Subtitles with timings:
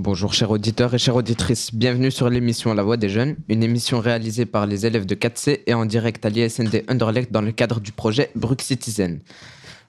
[0.00, 3.98] Bonjour chers auditeurs et chères auditrices, bienvenue sur l'émission La Voix des Jeunes, une émission
[3.98, 7.80] réalisée par les élèves de 4C et en direct à l'ISND Underlect dans le cadre
[7.80, 9.18] du projet Brux Citizen.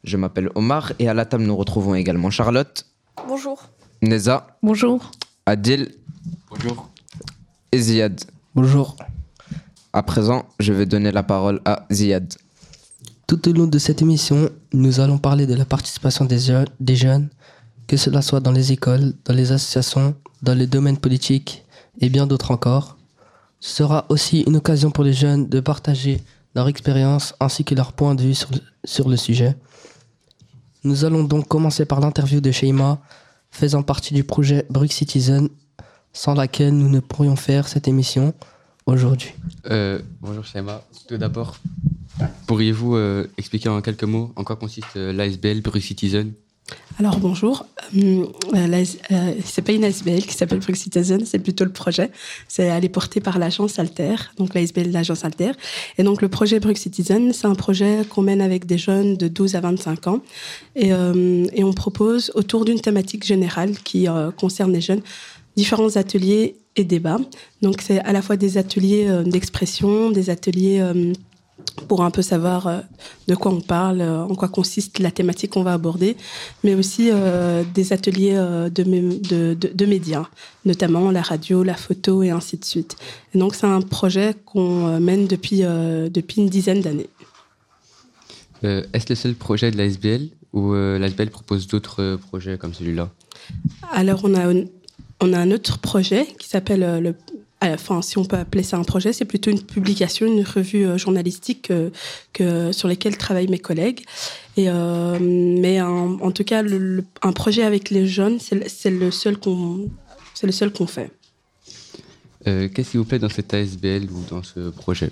[0.03, 2.87] Je m'appelle Omar et à la table nous retrouvons également Charlotte.
[3.27, 3.69] Bonjour.
[4.01, 4.57] Neza.
[4.63, 5.11] Bonjour.
[5.45, 5.91] Adil.
[6.49, 6.89] Bonjour.
[7.71, 8.19] Et Ziad.
[8.55, 8.95] Bonjour.
[9.93, 12.33] À présent, je vais donner la parole à Ziad.
[13.27, 16.95] Tout au long de cette émission, nous allons parler de la participation des, jeunes, des
[16.95, 17.29] jeunes,
[17.89, 21.65] que cela soit dans les écoles, dans les associations, dans les domaines politiques
[21.99, 22.97] et bien d'autres encore.
[23.59, 26.21] Ce sera aussi une occasion pour les jeunes de partager
[26.53, 28.35] leur expérience ainsi que leur point de vue
[28.83, 29.57] sur le, sujet.
[30.83, 32.99] Nous allons donc commencer par l'interview de Sheima,
[33.49, 35.49] faisant partie du projet Brux Citizen,
[36.13, 38.35] sans laquelle nous ne pourrions faire cette émission
[38.85, 39.33] aujourd'hui.
[39.71, 40.83] Euh, bonjour Sheima.
[41.07, 41.57] Tout d'abord,
[42.45, 46.33] pourriez-vous euh, expliquer en quelques mots en quoi consiste euh, l'ASBL Citizen?
[46.99, 47.65] Alors bonjour,
[47.95, 52.11] euh, euh, c'est pas une ASBL qui s'appelle Brux Citizen, c'est plutôt le projet.
[52.49, 55.51] C'est elle est portée par l'agence Alter, donc l'ASBL l'agence Alter.
[55.97, 59.29] Et donc le projet Brux Citizen, c'est un projet qu'on mène avec des jeunes de
[59.29, 60.19] 12 à 25 ans
[60.75, 65.01] et, euh, et on propose autour d'une thématique générale qui euh, concerne les jeunes
[65.55, 67.19] différents ateliers et débats.
[67.61, 71.13] Donc c'est à la fois des ateliers euh, d'expression, des ateliers euh,
[71.87, 72.79] pour un peu savoir euh,
[73.27, 76.15] de quoi on parle, euh, en quoi consiste la thématique qu'on va aborder,
[76.63, 80.25] mais aussi euh, des ateliers de, de, de, de médias,
[80.65, 82.95] notamment la radio, la photo et ainsi de suite.
[83.33, 87.09] Et donc c'est un projet qu'on mène depuis, euh, depuis une dizaine d'années.
[88.63, 93.09] Euh, Est-ce le seul projet de l'ASBL ou l'ASBL propose d'autres projets comme celui-là?
[93.91, 94.65] Alors on a, un-
[95.21, 97.15] on a un autre projet qui s'appelle le
[97.61, 100.97] Enfin, si on peut appeler ça un projet, c'est plutôt une publication, une revue euh,
[100.97, 101.91] journalistique que,
[102.31, 104.05] que- sur lesquelles travaillent mes collègues.
[104.57, 106.63] Euh, mais en, tout cas,
[107.21, 109.89] un projet avec les jeunes, c'est le- seul qu'on,
[110.87, 111.11] fait.
[112.47, 115.11] Euh, Qu'est-ce qui vous plaît dans cette ASBL ou dans ce projet?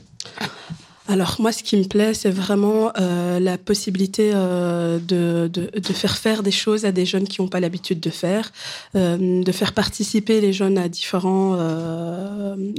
[1.09, 6.17] Alors moi, ce qui me plaît, c'est vraiment euh, la possibilité euh, de, de, faire
[6.17, 8.51] faire des choses à des jeunes qui n'ont pas l'habitude de faire,
[8.95, 11.57] euh, de faire participer les jeunes à différents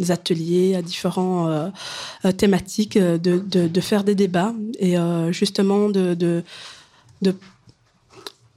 [0.09, 1.73] ateliers, à différents
[2.37, 4.97] thématiques, de, de, faire des débats et
[5.31, 6.43] justement de, de,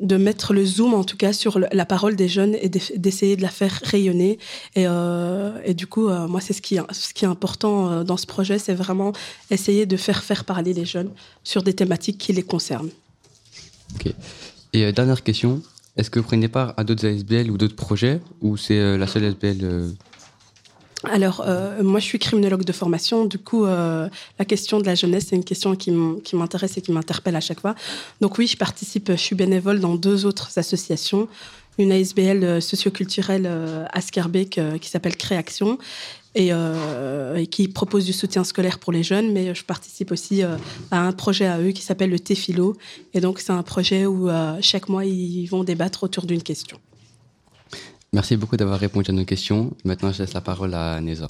[0.01, 3.41] de mettre le zoom en tout cas sur la parole des jeunes et d'essayer de
[3.41, 4.39] la faire rayonner.
[4.75, 8.03] Et, euh, et du coup euh, moi c'est ce qui ce qui est important euh,
[8.03, 9.13] dans ce projet c'est vraiment
[9.49, 11.11] essayer de faire faire parler les jeunes
[11.43, 12.89] sur des thématiques qui les concernent.
[14.73, 15.61] Et euh, dernière question,
[15.97, 19.25] est-ce que vous prenez part à d'autres ASBL ou d'autres projets ou c'est la seule
[19.25, 19.93] ASBL
[21.03, 23.25] Alors, euh, moi, je suis criminologue de formation.
[23.25, 24.07] Du coup, euh,
[24.37, 25.91] la question de la jeunesse, c'est une question qui
[26.33, 27.75] m'intéresse et qui m'interpelle à chaque fois.
[28.19, 31.27] Donc oui, je participe, je suis bénévole dans deux autres associations.
[31.77, 35.77] Une ASBL euh, socioculturelle euh, à Scarbeck euh, qui s'appelle Créaction
[36.35, 39.31] et, euh, et qui propose du soutien scolaire pour les jeunes.
[39.31, 42.75] Mais je participe aussi à un projet à eux qui s'appelle le T-Philo.
[43.13, 44.29] Et donc, c'est un projet où
[44.61, 46.77] chaque mois, ils vont débattre autour d'une question.
[48.13, 49.71] Merci beaucoup d'avoir répondu à nos questions.
[49.85, 51.29] Maintenant, je laisse la parole à Neza.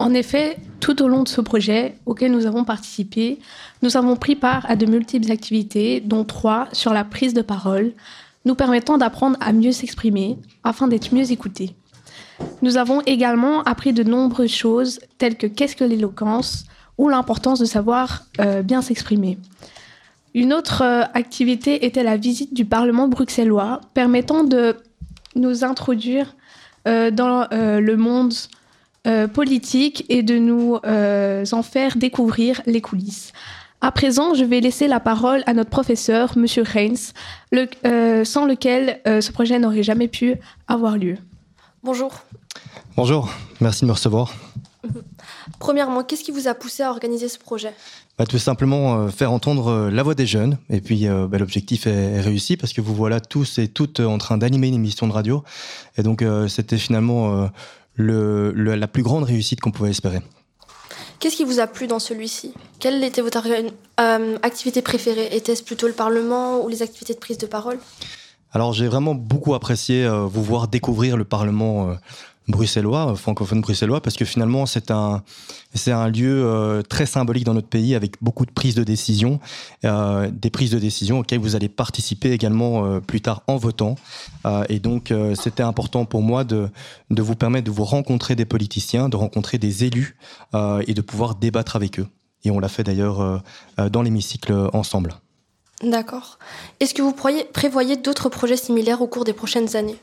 [0.00, 3.38] En effet, tout au long de ce projet auquel nous avons participé,
[3.82, 7.92] nous avons pris part à de multiples activités, dont trois sur la prise de parole,
[8.44, 11.76] nous permettant d'apprendre à mieux s'exprimer afin d'être mieux écoutés.
[12.62, 16.64] Nous avons également appris de nombreuses choses telles que qu'est-ce que l'éloquence
[16.98, 19.38] ou l'importance de savoir euh, bien s'exprimer.
[20.34, 24.76] Une autre euh, activité était la visite du Parlement bruxellois, permettant de
[25.36, 26.34] nous introduire
[26.88, 28.34] euh, dans euh, le monde
[29.06, 33.32] euh, politique et de nous euh, en faire découvrir les coulisses.
[33.80, 37.12] À présent, je vais laisser la parole à notre professeur, Monsieur Reins,
[37.52, 40.34] le- euh, sans lequel euh, ce projet n'aurait jamais pu
[40.66, 41.16] avoir lieu.
[41.84, 42.12] Bonjour.
[42.96, 43.28] Bonjour,
[43.60, 44.34] merci de me recevoir.
[45.58, 47.72] Premièrement, qu'est-ce qui vous a poussé à organiser ce projet?
[48.18, 50.56] Bah, tout simplement euh, faire entendre euh, la voix des jeunes.
[50.70, 54.00] Et puis euh, bah, l'objectif est, est réussi parce que vous voilà tous et toutes
[54.00, 55.44] en train d'animer une émission de radio.
[55.98, 57.50] Et donc c'était finalement
[57.94, 60.20] le, le- la plus grande réussite qu'on pouvait espérer.
[61.18, 62.52] Qu'est-ce qui vous a plu dans celui-ci?
[62.78, 63.46] Quelle était votre
[64.00, 65.28] euh, activité préférée?
[65.34, 67.78] Était-ce plutôt le Parlement ou les activités de prise de parole?
[68.52, 71.94] Alors j'ai vraiment beaucoup apprécié euh, vous voir découvrir le Parlement euh,
[72.48, 75.22] bruxellois, euh, francophone bruxellois, parce que finalement c'est un
[75.74, 79.40] c'est un lieu euh, très symbolique dans notre pays avec beaucoup de prises de décision,
[79.84, 83.96] euh, des prises de décision auxquelles vous allez participer également plus tard en votant.
[84.68, 86.68] Et donc c'était important pour moi de
[87.10, 90.16] de vous permettre de vous rencontrer des politiciens, de rencontrer des élus
[90.54, 92.06] et de pouvoir débattre avec eux.
[92.44, 93.42] Et on l'a fait d'ailleurs
[93.76, 95.14] dans l'hémicycle ensemble.
[95.82, 96.38] D'accord.
[96.80, 99.98] Est-ce que vous prévoyez d'autres projets similaires au cours des prochaines années?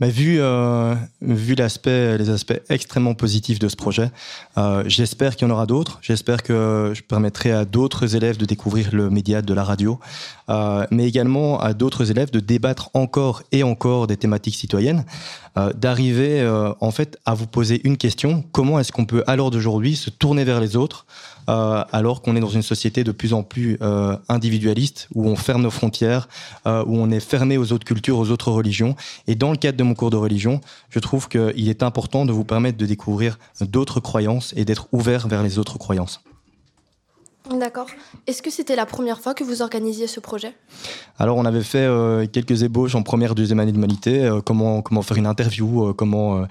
[0.00, 4.10] Bah, vu euh, vu l'aspect, les aspects extrêmement positifs de ce projet,
[4.56, 5.98] euh, j'espère qu'il y en aura d'autres.
[6.00, 10.00] J'espère que je permettrai à d'autres élèves de découvrir le média de la radio,
[10.48, 15.04] euh, mais également à d'autres élèves de débattre encore et encore des thématiques citoyennes,
[15.74, 16.48] d'arriver
[16.80, 20.08] en fait à vous poser une question comment est-ce qu'on peut à l'heure d'aujourd'hui se
[20.08, 21.06] tourner vers les autres
[21.50, 25.34] euh, alors qu'on est dans une société de plus en plus euh, individualiste, où on
[25.34, 26.28] ferme nos frontières,
[26.66, 28.94] euh, où on est fermé aux autres cultures, aux autres religions.
[29.26, 30.60] Et dans le cadre de mon cours de religion,
[30.90, 35.26] je trouve qu'il est important de vous permettre de découvrir d'autres croyances et d'être ouvert
[35.26, 36.22] vers les autres croyances.
[37.58, 37.88] D'accord.
[38.28, 40.54] Est-ce que c'était la première fois que vous organisiez ce projet?
[41.18, 45.16] Alors, on avait fait euh, quelques ébauches en première, deuxième année d'humanité, euh, comment, faire
[45.16, 46.44] une interview, euh, comment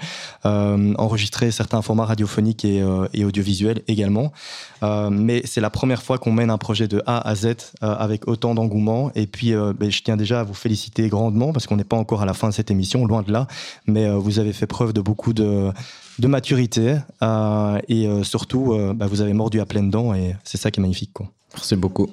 [0.46, 2.84] euh, enregistrer certains formats radiophoniques et,
[3.24, 4.34] audiovisuels également.
[4.82, 8.54] Mais c'est la première fois qu'on mène un projet de A à Z avec autant
[8.54, 9.12] d'engouement.
[9.16, 12.22] Et puis, ben, je tiens déjà à vous féliciter grandement parce qu'on n'est pas encore
[12.22, 13.48] à la fin de cette émission, loin de là.
[13.88, 15.72] Mais vous avez fait preuve de beaucoup de,
[16.20, 20.36] de maturité euh, et euh, surtout, euh, ben, vous avez mordu à pleines dents et
[20.44, 21.14] c'est ça qui est magnifique.
[21.14, 21.32] Quoi.
[21.54, 22.10] Merci beaucoup.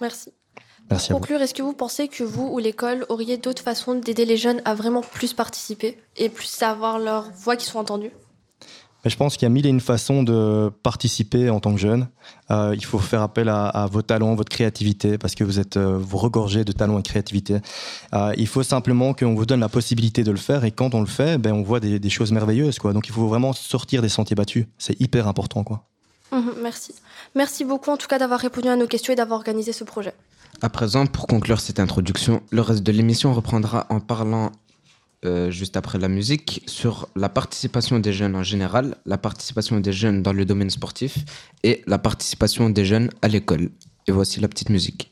[0.00, 0.32] Merci.
[0.90, 4.24] Merci Pour conclure, est-ce que vous pensez que vous ou l'école auriez d'autres façons d'aider
[4.24, 8.10] les jeunes à vraiment plus participer et plus avoir leur voix qui soit entendue
[9.04, 11.80] Mais je pense qu'il y a mille et une façons de participer en tant que
[11.80, 12.08] jeune.
[12.50, 15.76] Euh, il faut faire appel à, à vos talents, votre créativité, parce que vous êtes
[15.76, 17.58] euh, vous regorgez de talents et de créativité.
[18.14, 21.00] Euh, il faut simplement qu'on vous donne la possibilité de le faire, et quand on
[21.00, 22.78] le fait, ben, on voit des, des choses merveilleuses.
[22.78, 22.92] Quoi.
[22.92, 24.66] Donc il faut vraiment sortir des sentiers battus.
[24.78, 25.64] C'est hyper important.
[25.64, 25.84] Quoi.
[26.32, 26.94] Mhm, Merci.
[27.34, 30.14] Merci beaucoup en tout cas d'avoir répondu à nos questions et d'avoir organisé ce projet.
[30.60, 34.52] À présent, pour conclure cette introduction, le reste de l'émission reprendra en parlant
[35.24, 39.92] euh, juste après la musique sur la participation des jeunes en général, la participation des
[39.92, 41.18] jeunes dans le domaine sportif
[41.62, 43.70] et la participation des jeunes à l'école.
[44.08, 45.11] Et voici la petite musique.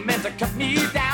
[0.00, 1.05] meant to cut me down.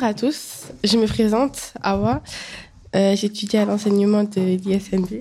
[0.00, 2.22] Bonjour à tous, je me présente, Awa.
[2.96, 5.18] Euh, J'étudie à l'enseignement de l'ISNB.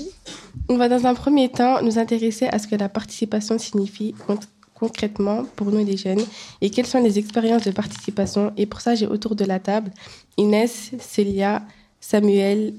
[0.70, 4.40] On va dans un premier temps nous intéresser à ce que la participation signifie con-
[4.76, 6.24] concrètement pour nous les jeunes
[6.62, 8.54] et quelles sont les expériences de participation.
[8.56, 9.92] Et pour ça, j'ai autour de la table
[10.38, 11.62] Inès, Célia,
[12.00, 12.74] Samuel,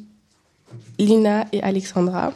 [0.98, 2.32] Lina et Alexandra.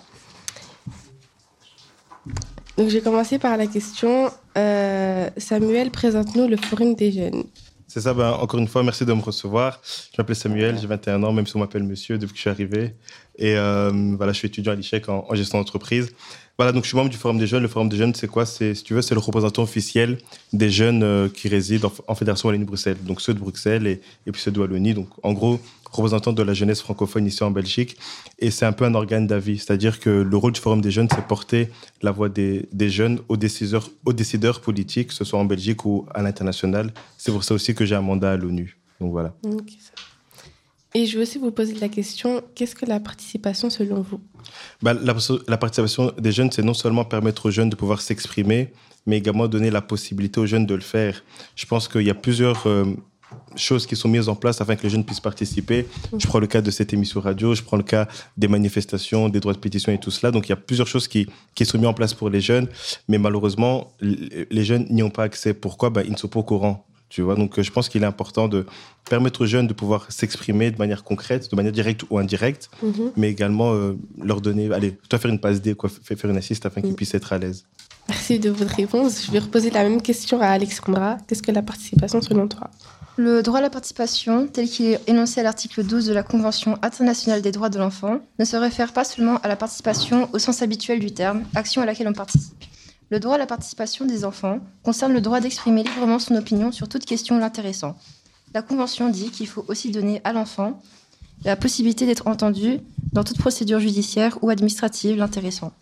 [2.76, 4.30] Donc, je vais commencer par la question.
[4.58, 7.44] euh, Samuel, présente-nous le Forum des jeunes.
[7.94, 9.80] C'est ça, ben, encore une fois, merci de me recevoir.
[9.84, 12.50] Je m'appelle Samuel, j'ai 21 ans, même si on m'appelle monsieur depuis que je suis
[12.50, 12.92] arrivé.
[13.38, 16.12] Et euh, voilà, je suis étudiant à l'ICHEC en, gestion d'entreprise.
[16.58, 17.62] Voilà, donc je suis membre du Forum des jeunes.
[17.62, 18.46] Le Forum des jeunes, c'est quoi?
[18.46, 20.18] C'est, si tu veux, c'est le représentant officiel
[20.52, 22.96] des jeunes euh, qui résident en, en Fédération Wallonie-Bruxelles.
[23.00, 24.94] Donc ceux de Bruxelles et, et puis ceux de Wallonie.
[24.94, 25.60] Donc en gros,
[25.94, 27.96] représentant de la jeunesse francophone ici en Belgique.
[28.38, 29.58] Et c'est un peu un organe d'avis.
[29.58, 31.70] C'est-à-dire que le rôle du Forum des jeunes, c'est porter
[32.02, 35.84] la voix des, des jeunes aux décideurs, aux décideurs politiques, que ce soit en Belgique
[35.84, 36.92] ou à l'international.
[37.18, 38.76] C'est pour ça aussi que j'ai un mandat à l'ONU.
[39.00, 39.34] Donc voilà.
[40.96, 44.20] Et je veux aussi vous poser la question, qu'est-ce que la participation selon vous?
[44.80, 45.14] Bah, la,
[45.48, 48.72] la participation des jeunes, c'est non seulement permettre aux jeunes de pouvoir s'exprimer,
[49.04, 51.24] mais également donner la possibilité aux jeunes de le faire.
[51.56, 52.84] Je pense qu'il y a plusieurs euh,
[53.56, 55.86] choses qui sont mises en place afin que les jeunes puissent participer.
[56.16, 59.40] Je prends le cas de cette émission radio, je prends le cas des manifestations, des
[59.40, 60.30] droits de pétition et tout cela.
[60.30, 62.68] Donc il y a plusieurs choses qui, qui sont mises en place pour les jeunes,
[63.08, 65.54] mais malheureusement, les jeunes n'y ont pas accès.
[65.54, 65.90] Pourquoi?
[65.90, 66.84] Bah, Ils ne sont pas au courant.
[67.10, 68.66] Tu vois, donc je pense qu'il est important de
[69.08, 72.68] permettre aux jeunes de pouvoir s'exprimer de manière concrète, de manière directe ou indirecte,
[73.16, 76.66] mais également euh, leur donner, allez, toi faire une passe D, quoi, faire une assiste
[76.66, 77.66] afin qu'ils puissent être à l'aise.
[78.08, 79.24] Merci de votre réponse.
[79.26, 81.18] Je vais reposer la même question à Alexandra.
[81.28, 82.68] Qu'est-ce que la participation selon toi?
[83.16, 86.76] Le droit à la participation, tel qu'il est énoncé à l'article 12 de la Convention
[86.82, 90.62] internationale des droits de l'enfant, ne se réfère pas seulement à la participation au sens
[90.62, 92.64] habituel du terme, action à laquelle on participe.
[93.10, 96.88] Le droit à la participation des enfants concerne le droit d'exprimer librement son opinion sur
[96.88, 97.96] toute question l'intéressant.
[98.52, 100.82] La Convention dit qu'il faut aussi donner à l'enfant
[101.44, 102.80] la possibilité d'être entendu
[103.12, 105.72] dans toute procédure judiciaire ou administrative l'intéressant.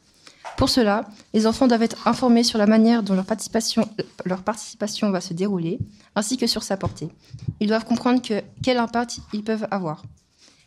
[0.57, 1.05] Pour cela,
[1.35, 3.89] les enfants doivent être informés sur la manière dont leur participation,
[5.11, 5.79] va se dérouler,
[6.15, 7.09] ainsi que sur sa portée.
[7.61, 10.03] Ils doivent comprendre que, quel impact ils peuvent avoir.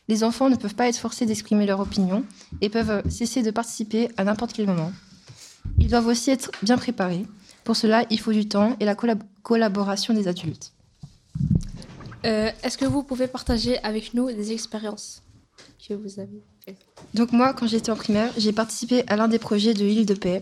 [0.07, 2.23] Les enfants ne peuvent pas être forcés d'exprimer leur opinion
[2.61, 4.91] et peuvent cesser de participer à n'importe quel moment.
[5.79, 7.25] Ils doivent aussi être bien préparés.
[7.63, 10.73] Pour cela, il faut du temps et la collab- collaboration des adultes.
[12.25, 15.23] Euh, Est-ce que vous pouvez partager avec nous des expériences
[15.87, 16.43] que vous avez
[17.13, 20.13] Donc moi, quand j'étais en primaire, j'ai participé à l'un des projets de l'île de
[20.13, 20.41] paix.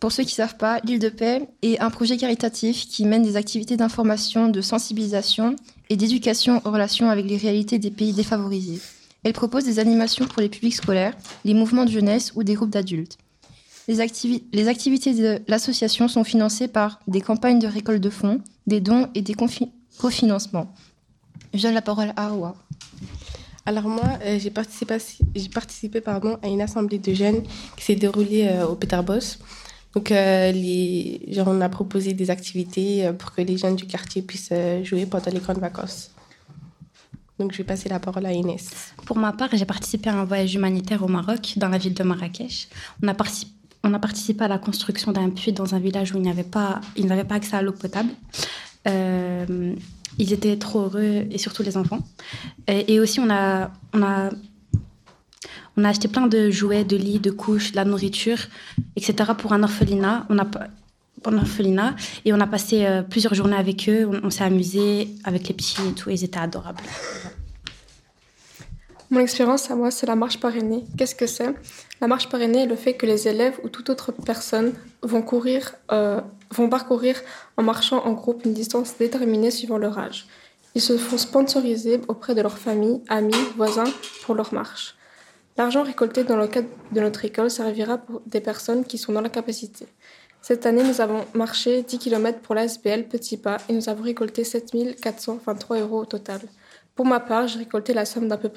[0.00, 3.22] Pour ceux qui ne savent pas, l'île de paix est un projet caritatif qui mène
[3.22, 5.56] des activités d'information, de sensibilisation
[5.90, 8.80] et d'éducation en relation avec les réalités des pays défavorisés.
[9.22, 11.14] Elle propose des animations pour les publics scolaires,
[11.44, 13.18] les mouvements de jeunesse ou des groupes d'adultes.
[13.88, 18.40] Les, activi- les activités de l'association sont financées par des campagnes de récolte de fonds,
[18.66, 19.34] des dons et des
[19.98, 20.72] cofinancements.
[21.52, 22.56] Je donne la parole à Awa.
[23.66, 27.42] Alors moi, euh, j'ai participé, pardon, à une assemblée de jeunes
[27.76, 29.38] qui s'est déroulée euh, au Peter Boss.
[29.94, 30.52] Donc, euh,
[31.46, 34.52] on a proposé des activités pour que les jeunes du quartier puissent
[34.84, 36.10] jouer pendant les grandes vacances.
[37.38, 38.70] Donc, je vais passer la parole à Inès.
[39.04, 42.02] Pour ma part, j'ai participé à un voyage humanitaire au Maroc, dans la ville de
[42.04, 42.68] Marrakech.
[43.02, 46.44] On a, participé à la construction d'un puits dans un village où il n'y avait
[46.44, 48.10] pas, ils n'avaient pas accès à l'eau potable.
[50.18, 52.00] Ils étaient trop heureux, et surtout les enfants.
[52.68, 54.30] Et, aussi, on a, on, a,
[55.76, 58.38] on a acheté plein de jouets, de lits, de couches, de la nourriture,
[58.96, 59.32] etc.
[59.36, 60.26] pour un orphelinat.
[60.28, 61.94] On a, pour un orphelinat.
[62.24, 64.06] Et on a passé euh, plusieurs journées avec eux.
[64.06, 66.10] On, on s'est amusé avec les petits et tout.
[66.10, 66.82] Ils étaient adorables.
[69.10, 70.84] Mon expérience à moi, c'est la marche parrainée.
[70.96, 71.52] Qu'est-ce que c'est?
[72.00, 75.74] La marche parrainée est le fait que les élèves ou toute autre personne vont courir,
[75.90, 76.20] euh,
[76.52, 77.20] vont parcourir
[77.56, 80.28] en marchant en groupe une distance déterminée suivant leur âge.
[80.76, 84.94] Ils se font sponsoriser auprès de leur famille, amis, voisins pour leur marche.
[85.56, 89.20] L'argent récolté dans le cadre de notre école servira pour des personnes qui sont dans
[89.20, 89.88] l'incapacité.
[90.40, 94.44] Cette année, nous avons marché 10 km pour l'ASBL Petit Pas et nous avons récolté
[94.44, 94.70] 7
[95.02, 96.40] 423 euros au total.
[97.00, 98.50] Pour ma part, j'ai récolté la somme d'un peu,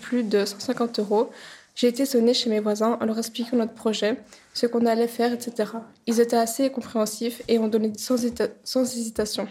[0.00, 1.30] plus de 150 euros.
[1.74, 4.22] J'ai été sonnée chez mes voisins en leur expliquant notre projet,
[4.54, 5.70] ce qu'on allait faire, etc.
[6.06, 9.46] Ils étaient assez compréhensifs et ont donné sans, hésitation.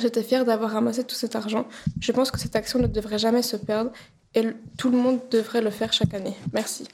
[0.00, 1.66] J'étais fière d'avoir ramassé tout cet argent.
[2.00, 3.90] Je pense que cette action ne devrait jamais se perdre
[4.34, 4.46] et
[4.78, 6.36] tout le monde devrait le faire chaque année.
[6.54, 6.84] Merci.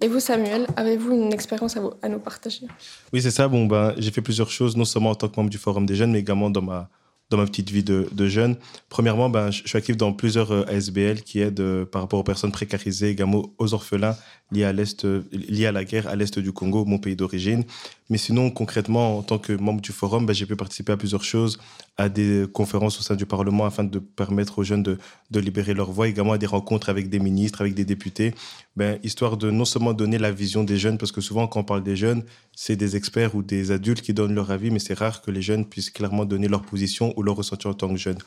[0.00, 2.66] Et vous, Samuel, avez-vous une expérience à nous partager?
[3.12, 3.46] Oui, c'est ça.
[3.46, 5.94] Bon, ben, j'ai fait plusieurs choses, non seulement en tant que membre du Forum des
[5.94, 6.90] jeunes, mais également dans ma,
[7.30, 8.56] dans ma petite vie de, jeune.
[8.88, 12.24] Premièrement, ben, je suis actif dans plusieurs euh, ASBL qui aident euh, par rapport aux
[12.24, 14.16] personnes précarisées, également aux orphelins
[14.52, 17.64] liés à, l'est, euh, liés à la guerre à l'est du Congo, mon pays d'origine.
[18.10, 21.24] Mais sinon, concrètement, en tant que membre du Forum, ben, j'ai pu participer à plusieurs
[21.24, 21.58] choses,
[21.96, 24.98] à des conférences au sein du Parlement afin de permettre aux jeunes de,
[25.30, 28.34] de libérer leur voix, également à des rencontres avec des ministres, avec des députés,
[28.74, 31.64] ben, histoire de non seulement donner la vision des jeunes, parce que souvent quand on
[31.64, 32.24] parle des jeunes,
[32.56, 35.42] c'est des experts ou des adultes qui donnent leur avis, mais c'est rare que les
[35.42, 38.18] jeunes puissent clairement donner leur position ou leur ressenti en tant que jeunes.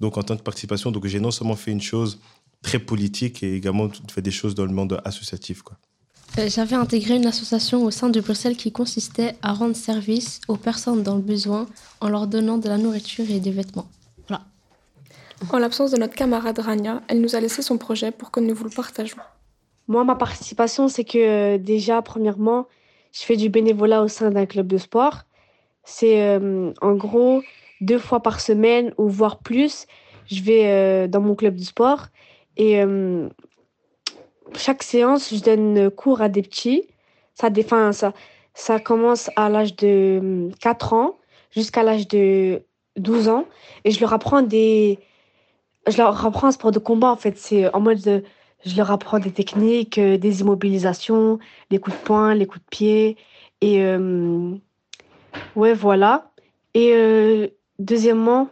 [0.00, 2.20] Donc en tant que participation, j'ai non seulement fait une chose
[2.62, 5.62] très politique et également fait des choses dans le monde associatif.
[5.62, 5.78] Quoi.
[6.38, 10.56] Euh, J'avais intégré une association au sein de Bruxelles qui consistait à rendre service aux
[10.56, 11.66] personnes dans le besoin
[12.00, 13.86] en leur donnant de la nourriture et des vêtements.
[14.28, 14.42] Voilà.
[15.52, 18.54] En l'absence de notre camarade Rania, elle nous a laissé son projet pour que nous
[18.54, 19.18] vous le partagions.
[19.86, 22.66] Moi, ma participation, c'est que euh, déjà, premièrement,
[23.12, 25.22] je fais du bénévolat au sein d'un club de sport.
[25.84, 27.42] C'est euh, en gros
[27.80, 29.86] deux fois par semaine ou voire plus.
[30.26, 32.06] Je vais euh, dans mon club de sport
[32.56, 33.28] et euh,
[34.56, 36.88] chaque séance, je donne cours à des petits.
[37.34, 38.12] Ça, enfin, ça,
[38.54, 41.18] ça commence à l'âge de 4 ans
[41.50, 42.62] jusqu'à l'âge de
[42.96, 43.46] 12 ans.
[43.84, 44.98] Et je leur apprends des
[45.86, 47.36] je leur apprends un sport de combat en fait.
[47.38, 48.22] C'est en mode de-
[48.64, 51.38] je leur apprends des techniques euh, des immobilisations
[51.70, 53.16] les coups de poing les coups de pied.
[53.60, 54.52] Et euh,
[55.56, 56.30] ouais voilà.
[56.74, 58.48] Et euh, deuxièmement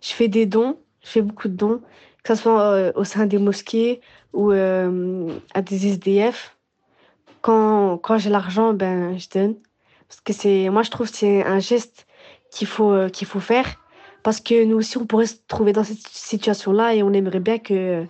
[0.00, 0.78] je fais des dons.
[1.02, 1.80] Je fais beaucoup de dons
[2.22, 4.00] que ce soit euh, au sein des mosquées
[4.34, 6.56] ou euh, à des SDF
[7.40, 9.54] quand, quand j'ai l'argent ben je donne.
[10.08, 12.06] Parce que c'est moi je trouve que c'est un geste
[12.50, 13.80] qu'il faut euh, qu'il faut faire.
[14.22, 17.40] Parce que nous aussi on pourrait se trouver dans cette situation là et on aimerait
[17.40, 18.04] bien que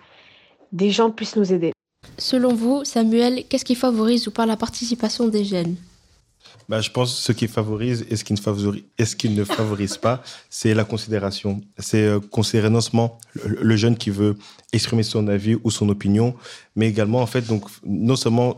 [0.71, 1.71] des gens puissent nous aider.
[2.17, 5.75] Selon vous, Samuel, qu'est-ce qui favorise ou pas la participation des jeunes?
[6.67, 8.33] Bah, je pense que ce qui favorise et ce qui
[9.29, 11.61] ne favorise, pas, c'est la considération.
[11.77, 14.35] C'est euh, considérer non seulement le, jeune qui veut
[14.73, 16.35] exprimer son avis ou son opinion,
[16.75, 18.57] mais également, en fait, donc, non seulement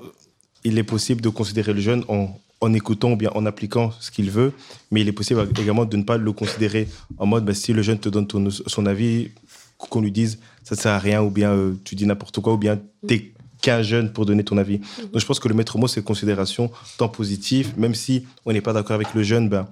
[0.63, 4.12] il est possible de considérer le jeune en, en écoutant ou bien en appliquant ce
[4.12, 4.53] qu'il veut,
[4.91, 7.82] mais il est possible également de ne pas le considérer en mode, bah, si le
[7.82, 9.32] jeune te donne son avis,
[9.77, 12.53] qu'on lui dise ça ne sert à rien ou bien euh, tu dis n'importe quoi
[12.53, 14.80] ou bien t'es qu'un jeune pour donner ton avis.
[15.00, 18.62] Donc je pense que le maître mot c'est considération tant positive, même si on n'est
[18.62, 19.68] pas d'accord avec le jeune, ben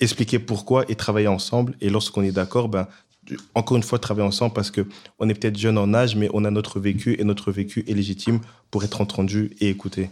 [0.00, 1.74] expliquer pourquoi et travailler ensemble.
[1.80, 2.86] Et lorsqu'on est d'accord, ben
[3.54, 4.86] encore une fois travailler ensemble parce que
[5.18, 7.94] on est peut-être jeune en âge, mais on a notre vécu et notre vécu est
[7.94, 10.10] légitime pour être entendu et écouté.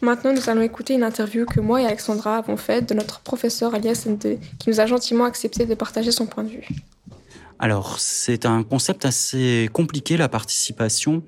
[0.00, 3.74] Maintenant, nous allons écouter une interview que moi et Alexandra avons faite de notre professeur
[3.74, 6.68] à l'ISND qui nous a gentiment accepté de partager son point de vue.
[7.60, 11.24] Alors, c'est un concept assez compliqué, la participation,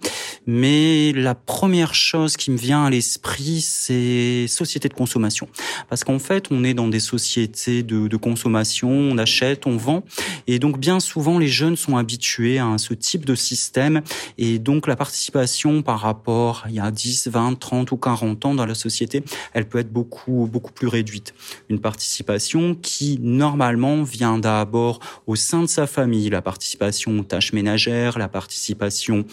[0.46, 5.48] mais la première chose qui me vient à l'esprit, c'est société de consommation.
[5.88, 10.04] Parce qu'en fait, on est dans des sociétés de, consommation, on achète, on vend,
[10.46, 14.02] et donc bien souvent, les jeunes sont habitués à ce type de système,
[14.38, 18.54] et donc la participation par rapport il y a 10, 20, 30 ou 40 ans
[18.54, 21.34] dans la société, elle peut être beaucoup, beaucoup plus réduite.
[21.68, 27.52] Une participation qui, normalement, vient d'abord au sein de sa famille, la participation aux tâches
[27.52, 29.24] ménagères, la participation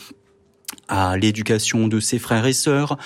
[0.87, 2.97] à l'éducation de ses frères et sœurs.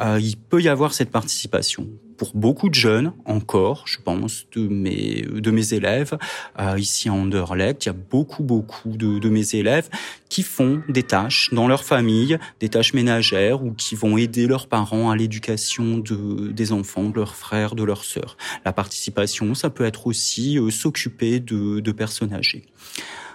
[0.00, 1.88] Euh, il peut y avoir cette participation.
[2.18, 6.16] Pour beaucoup de jeunes, encore, je pense, de mes, élèves,
[6.60, 9.88] euh, ici à Anderlecht, il y a beaucoup, beaucoup de, mes élèves
[10.28, 14.68] qui font des tâches dans leur famille, des tâches ménagères ou qui vont aider leurs
[14.68, 18.36] parents à l'éducation de, des enfants, de leurs frères, de leurs sœurs.
[18.64, 22.66] La participation, ça peut être aussi euh, s'occuper de, de personnes âgées.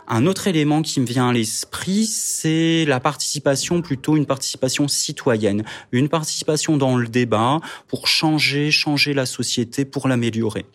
[0.08, 5.66] Un autre élément qui me vient à l'esprit, c'est la participation, plutôt une participation citoyenne,
[5.92, 10.66] une participation dans le débat pour changer, changer la société, pour l'améliorer.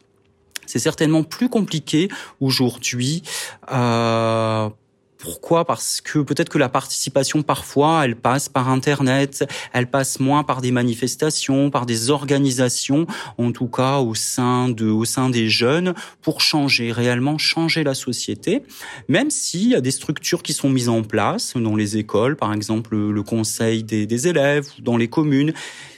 [0.67, 2.09] C'est certainement plus compliqué
[2.41, 3.23] aujourd'hui.
[3.73, 4.69] Euh,
[5.23, 5.65] pourquoi?
[5.65, 10.61] Parce que peut-être que la participation parfois, elle passe par Internet, elle passe moins par
[10.61, 13.07] des manifestations, par des organisations,
[13.39, 17.95] en tout cas au sein de, au sein des jeunes, pour changer réellement, changer la
[17.95, 18.65] société.
[19.09, 22.53] Même s'il y a des structures qui sont mises en place dans les écoles, par
[22.53, 25.53] exemple le conseil des, des élèves, ou dans les communes.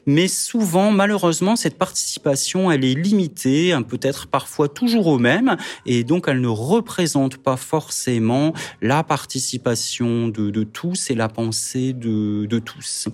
[0.07, 6.05] Mais souvent, malheureusement, cette participation, elle est limitée, hein, peut-être parfois toujours au même, et
[6.05, 13.09] donc elle ne représente pas forcément la participation de, tous et la pensée de, tous.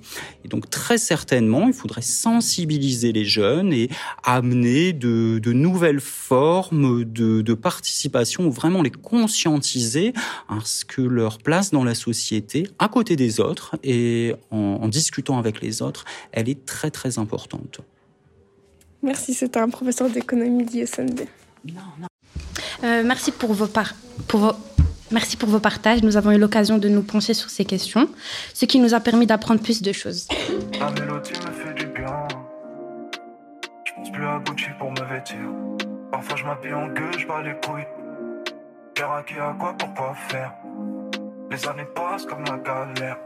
[0.45, 3.89] Et donc très certainement, il faudrait sensibiliser les jeunes et
[4.25, 10.13] amener de, nouvelles formes de, de participation, ou vraiment les conscientiser
[10.49, 14.89] à ce que leur place dans la société, à côté des autres et en, en
[14.89, 17.81] discutant avec les autres, elle est très très importante.
[19.03, 21.27] Merci, c'était un professeur d'économie d'ISND.
[22.83, 23.93] Euh, merci pour vos, par-
[24.29, 24.53] pour vos-
[25.11, 26.03] Merci pour vos partages.
[26.05, 28.09] Nous avons eu l'occasion de nous pencher sur ces questions,
[28.55, 30.29] ce qui nous a permis d'apprendre plus de choses.
[30.79, 32.29] La mélodie me fait du bien.
[33.85, 35.37] Je pense plus à Gucci pour me vêtir.
[36.13, 37.89] Parfois je m'habille en gueule, je bats les couilles.
[38.97, 40.53] Faire à qui, à quoi, pourquoi faire?
[41.51, 43.17] Les années passent comme la galère.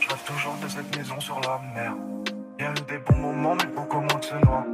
[0.00, 1.94] Je rêve toujours de cette maison sur la mer.
[2.60, 4.64] Eu des bons moments, mais beaucoup moins de ce noir.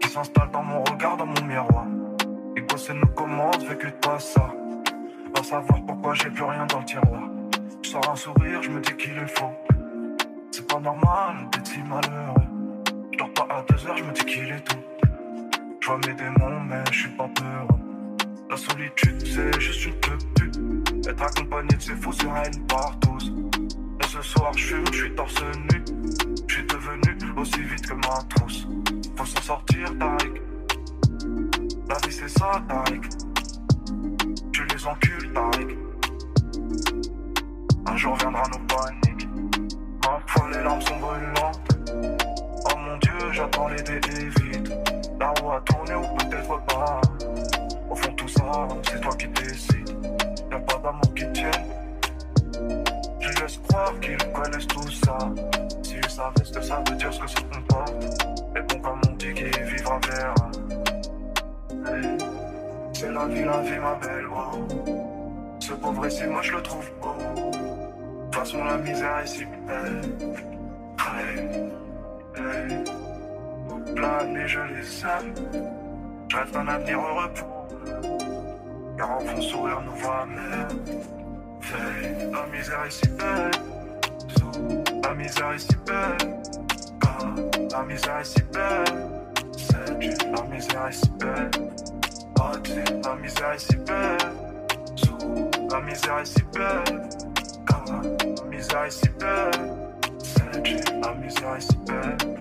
[0.00, 1.84] Qui s'installe dans mon regard, dans mon miroir.
[2.56, 4.50] Et bosser nous commence, vécu pas ça.
[5.36, 7.28] Va savoir pourquoi j'ai plus rien dans le tiroir.
[7.82, 9.52] Je sors un sourire, je me dis qu'il est faux.
[10.50, 12.48] C'est pas normal d'être si malheureux.
[13.12, 14.78] Je dors pas à deux heures, je me dis qu'il est tout.
[15.78, 17.80] Je vois mes démons, mais je suis pas peureux.
[18.48, 21.06] La solitude, c'est juste une pute.
[21.06, 23.30] Être accompagné de ces faux serait une partouze.
[24.02, 25.69] Et ce soir, je je suis torse nu.
[27.40, 28.68] Aussi vite que ma trousse.
[29.16, 30.42] Faut s'en sortir, Tariq.
[31.88, 33.00] La vie, c'est ça, Tariq.
[34.52, 35.78] Tu les encules, Tariq.
[37.86, 39.26] Un jour viendra nos paniques.
[40.04, 41.60] Ma foi, les larmes sont brûlantes.
[42.66, 44.70] Oh mon dieu, j'attends les dés vite.
[45.18, 47.00] La roue a tourné ou peut-être pas.
[47.88, 49.96] Au fond, tout ça, c'est toi qui décides.
[50.50, 51.79] Y'a pas d'amour qui tienne.
[53.50, 55.18] Laisse croire qu'ils connaissent tout ça.
[55.82, 58.04] S'ils savaient ce que ça veut dire, ce que ça comporte.
[58.54, 60.50] Et bon, comme on dit, qui vivra verra.
[62.92, 64.26] C'est la vie, la vie, ma belle.
[64.32, 64.68] Oh.
[65.58, 67.16] Ce pauvre ici, moi je le trouve beau.
[67.18, 70.00] De toute façon, la misère ici, belle.
[71.00, 71.48] Hey,
[72.36, 72.84] hey.
[74.46, 75.34] Je les aime.
[76.28, 77.00] Je rêve d'un avenir
[77.34, 78.02] pour eux.
[78.96, 81.19] Car en fond sourire nous voit même.
[81.72, 83.50] Hey, la misère ici belle.
[84.36, 86.36] Sous, La misère ici belle.
[87.06, 87.34] Ah,
[87.70, 89.06] la misère ici belle.
[89.56, 91.50] C'est du la misère ici belle.
[92.40, 94.18] Ah, tu sais, la misère ici belle.
[94.96, 97.08] Sous, La misère ici belle.
[97.72, 97.84] Ah,
[98.36, 99.50] la misère ici belle.
[100.22, 102.39] C'est du la misère ici belle.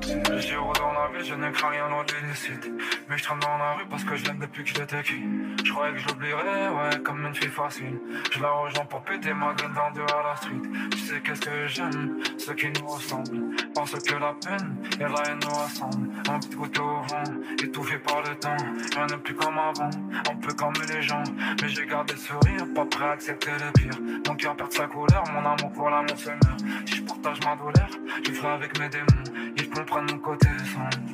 [0.00, 2.72] Je giro dans la ville, je ne crains rien loin décides.
[3.08, 5.22] Mais je tremble dans la rue parce que je l'aime depuis que j'étais qui.
[5.64, 8.00] Je croyais que je l'oublierais, ouais, comme une fille facile.
[8.32, 10.62] Je la rejoins pour péter ma gueule dans deux à la street.
[10.92, 13.54] Tu sais qu'est-ce que j'aime, ceux qui nous ressemblent.
[13.74, 16.08] Pensent que la peine et la haine nous rassemblent.
[16.28, 17.24] Un petit côté au vent,
[17.62, 18.56] étouffé par le temps.
[18.96, 19.90] Rien n'est plus comme avant,
[20.30, 21.22] on peut calmer les gens.
[21.60, 24.00] Mais j'ai gardé le sourire, pas prêt à accepter le pire.
[24.26, 26.60] Mon cœur perd sa couleur, mon amour pour l'amour se meurt.
[26.86, 27.88] Si je partage ma douleur,
[28.24, 29.42] je ferai avec mes démons.
[29.74, 31.12] Comprennent mon côté sombre.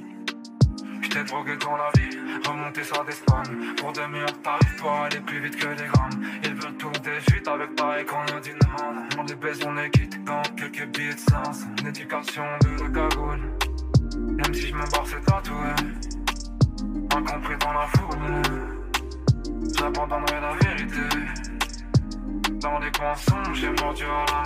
[1.01, 5.41] J't'ai drogué dans la vie, remonter ça d'Espagne Pour des meilleurs tarifs, pour aller plus
[5.41, 9.19] vite que les grammes Ils veulent tout des fuites avec pareil qu'on a dit non
[9.19, 11.65] On les on les quitte dans quelques billets de sens.
[11.81, 13.41] Une éducation de la cagoule.
[14.19, 15.95] Même si je me barre c'est tatoué
[17.15, 18.69] Incompris dans la foule.
[19.79, 21.17] J'abandonnerai la vérité.
[22.61, 24.43] Dans les sombres, j'ai mordu à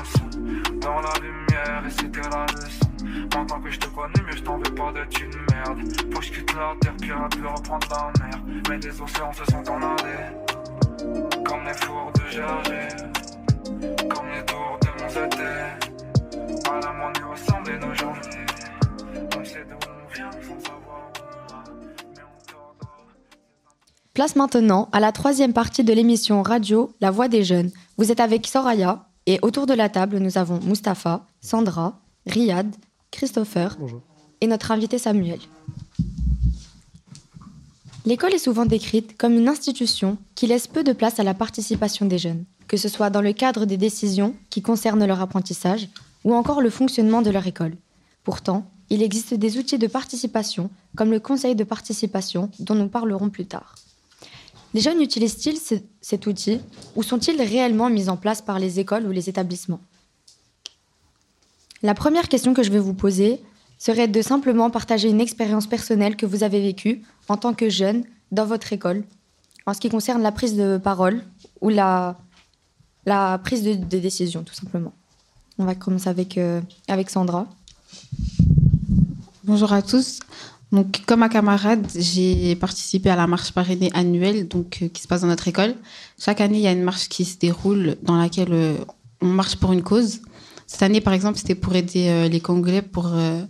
[0.80, 2.91] Dans la lumière, et c'était la leçon
[3.34, 5.80] Maintenant que je te connais, mais je t'en veux pas d'être une merde.
[6.12, 8.40] Faut que je quitte la terre, puis à plus reprendre la mer.
[8.68, 10.32] Mais les océans se sont en allés.
[11.44, 12.88] Comme les fours de Gergé.
[14.08, 15.42] Comme les tours de mon zété.
[16.70, 18.46] À la moindre nous ressemblent et nos journées.
[19.38, 21.12] On sait d'où on vient sans savoir.
[24.14, 27.70] Place maintenant à la troisième partie de l'émission radio La Voix des Jeunes.
[27.96, 32.74] Vous êtes avec Soraya et autour de la table, nous avons Mustapha, Sandra, Riyad,
[33.12, 33.76] Christopher
[34.40, 35.38] et notre invité Samuel.
[38.04, 42.04] L'école est souvent décrite comme une institution qui laisse peu de place à la participation
[42.06, 45.88] des jeunes, que ce soit dans le cadre des décisions qui concernent leur apprentissage
[46.24, 47.76] ou encore le fonctionnement de leur école.
[48.24, 53.30] Pourtant, il existe des outils de participation comme le conseil de participation dont nous parlerons
[53.30, 53.76] plus tard.
[54.74, 56.60] Les jeunes utilisent-ils ce- cet outil
[56.96, 59.80] ou sont-ils réellement mis en place par les écoles ou les établissements?
[61.82, 63.40] La première question que je vais vous poser
[63.78, 68.04] serait de simplement partager une expérience personnelle que vous avez vécue en tant que jeune
[68.30, 69.02] dans votre école,
[69.66, 71.22] en ce qui concerne la prise de parole
[71.60, 72.16] ou la,
[73.42, 74.92] prise de, décision, tout simplement.
[75.58, 76.60] On va commencer avec, euh,
[77.08, 77.48] Sandra.
[79.42, 80.20] Bonjour à tous.
[80.70, 85.08] Donc, comme ma camarade, j'ai participé à la marche parrainée annuelle donc, euh, qui se
[85.08, 85.74] passe dans notre école.
[86.16, 88.76] Chaque année, il y a une marche qui se déroule dans laquelle euh,
[89.20, 90.20] on marche pour une cause.
[90.72, 93.42] Cette année, par exemple, c'était pour aider euh, les Congolais pour, euh,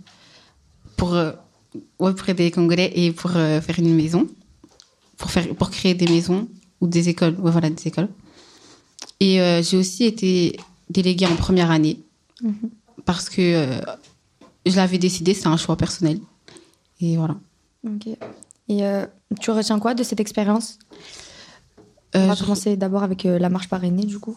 [0.97, 1.31] pour, euh,
[1.99, 4.27] ouais, pour aider les Congolais et pour faire une maison,
[5.17, 6.49] pour, faire, pour créer des maisons
[6.81, 7.35] ou des écoles.
[7.39, 8.09] Ouais, voilà, des écoles.
[9.21, 10.59] Et euh, j'ai aussi été
[10.89, 11.99] déléguée en première année
[13.05, 13.81] parce que euh,
[14.65, 16.19] je l'avais décidé, c'est un choix personnel.
[16.99, 17.37] Et voilà.
[17.87, 18.07] Ok.
[18.67, 19.05] Et euh,
[19.39, 20.77] tu retiens quoi de cette expérience?
[22.13, 24.35] On va je- commencer d'abord avec la marche parrainée, du coup.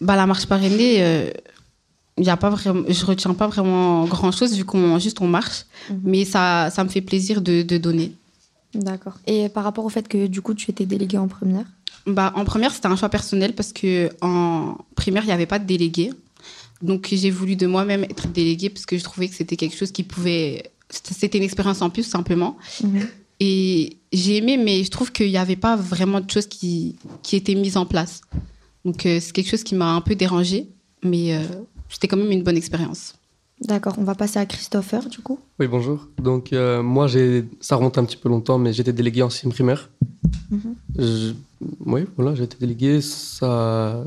[0.00, 1.32] Bah, la marche parrainée,
[2.18, 5.66] y a pas vraiment, je retiens pas vraiment grand chose vu qu'on juste on marche,
[6.02, 8.12] mais ça, ça me fait plaisir de, de donner.
[8.74, 9.14] D'accord.
[9.26, 11.66] Et par rapport au fait que du coup tu étais déléguée en première?
[12.06, 15.58] Bah, en première, c'était un choix personnel parce que en primaire, il n'y avait pas
[15.58, 16.12] de délégué.
[16.80, 19.90] Donc, j'ai voulu de moi-même être déléguée parce que je trouvais que c'était quelque chose
[19.90, 20.70] qui pouvait.
[20.88, 22.56] C'était une expérience en plus, simplement.
[23.40, 27.36] Et j'ai aimé, mais je trouve qu'il n'y avait pas vraiment de choses qui, qui
[27.36, 28.20] étaient mises en place.
[28.84, 30.68] Donc, euh, c'est quelque chose qui m'a un peu dérangée,
[31.02, 31.42] mais euh,
[31.88, 33.14] c'était quand même une bonne expérience.
[33.60, 35.38] D'accord, on va passer à Christopher du coup.
[35.58, 36.08] Oui, bonjour.
[36.22, 37.44] Donc, euh, moi, j'ai...
[37.60, 39.88] ça remonte un petit peu longtemps, mais j'étais délégué en sixième primaire.
[40.50, 40.74] Mhm.
[40.98, 41.32] Je-
[41.86, 43.00] Oui, voilà, j'ai été délégué.
[43.00, 44.04] Ça...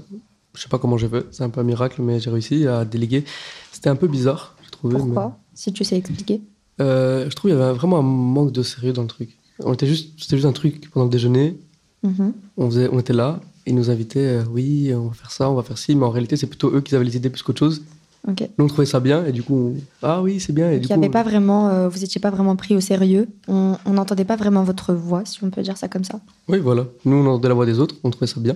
[0.54, 2.86] Je sais pas comment j'ai fait, c'est un peu un miracle, mais j'ai réussi à
[2.86, 3.24] déléguer.
[3.72, 4.96] C'était un peu bizarre, j'ai trouvé.
[4.96, 5.40] mais- Pourquoi?
[5.56, 6.42] Si tu sais expliquer.
[6.80, 9.36] Euh, Je trouve qu'il y avait vraiment un manque de sérieux dans le truc.
[9.64, 10.10] On était juste...
[10.20, 11.58] C'était juste un truc pendant le déjeuner.
[12.04, 12.34] Mhm.
[12.58, 12.88] On, faisait...
[12.92, 15.78] on était là, ils nous invitaient, euh, oui, on va faire ça, on va faire
[15.78, 17.84] ci, mais en réalité, c'est plutôt eux qui avaient les idées plus qu'autre chose.
[18.28, 18.48] Ok.
[18.58, 20.72] Nous, on trouvait ça bien, et du coup, on- ah oui, c'est bien.
[20.72, 22.82] Et Il du y coup, avait pas vraiment, euh, vous étiez pas vraiment pris au
[22.82, 23.28] sérieux.
[23.48, 26.20] On n'entendait pas vraiment votre voix, si on peut dire ça comme ça.
[26.48, 26.86] Oui, voilà.
[27.06, 28.56] Nous, on entendait la voix des autres, on trouvait ça bien.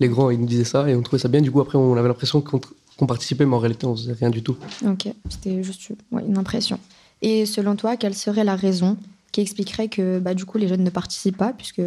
[0.00, 1.40] Les grands, ils nous disaient ça et on trouvait ça bien.
[1.40, 4.42] Du coup, après, on avait l'impression qu'on participait, mais en réalité, on faisait rien du
[4.44, 4.56] tout.
[4.86, 6.78] Ok, c'était juste ouais, une impression.
[7.20, 8.96] Et selon toi, quelle serait la raison
[9.32, 11.82] qui expliquerait que bah, du coup les jeunes ne participent pas, puisque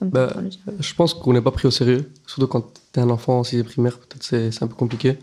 [0.00, 3.40] Bah, tu je pense qu'on n'est pas pris au sérieux, surtout quand t'es un enfant
[3.40, 5.16] en sixième primaire, peut-être c'est un peu compliqué.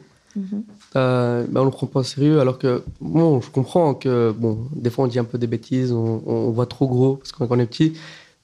[0.96, 4.32] Euh, bah, on ne le prend pas au sérieux, alors que, bon, je comprends que,
[4.32, 7.32] bon, des fois on dit un peu des bêtises, on, on voit trop gros parce
[7.32, 7.94] qu'on quand on est petit,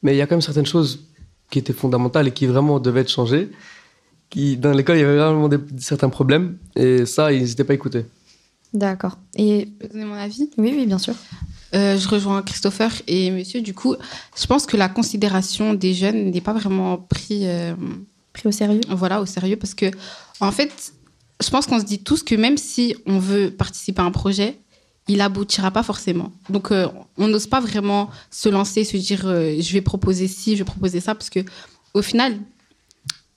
[0.04, 1.00] mais il y a quand même certaines choses
[1.50, 3.50] qui étaient fondamentales et qui vraiment devaient être changées.
[4.30, 7.74] Qui, dans l'école, il y avait vraiment des, certains problèmes, et ça, ils n'hésitaient pas
[7.74, 8.06] à écouter.
[8.72, 9.18] D'accord.
[9.36, 10.52] Et peux donner mon avis?
[10.60, 11.16] Oui, oui, bien sûr.
[11.74, 13.62] Euh, je rejoins Christopher et Monsieur.
[13.62, 13.96] Du coup,
[14.40, 17.76] je pense que la considération des jeunes n'est pas vraiment pris euh,
[18.34, 18.82] pris au sérieux.
[18.90, 19.86] Voilà, au sérieux, parce que
[20.40, 20.94] en fait,
[21.42, 24.58] je pense qu'on se dit tous que même si on veut participer à un projet,
[25.08, 26.32] il aboutira pas forcément.
[26.50, 30.54] Donc, euh, on n'ose pas vraiment se lancer, se dire euh, je vais proposer ci,
[30.54, 31.40] je vais proposer ça, parce que
[31.94, 32.38] au final,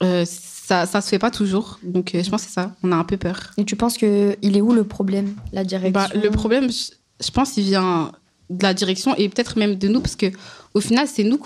[0.00, 1.78] ça, ça se fait pas toujours.
[1.82, 2.74] Donc, je pense que c'est ça.
[2.82, 3.52] On a un peu peur.
[3.56, 6.90] Et tu penses que il est où le problème La direction Bah, le problème, je,
[7.24, 8.10] je pense, il vient
[8.50, 10.26] de la direction et peut-être même de nous, parce que
[10.74, 11.38] au final, c'est nous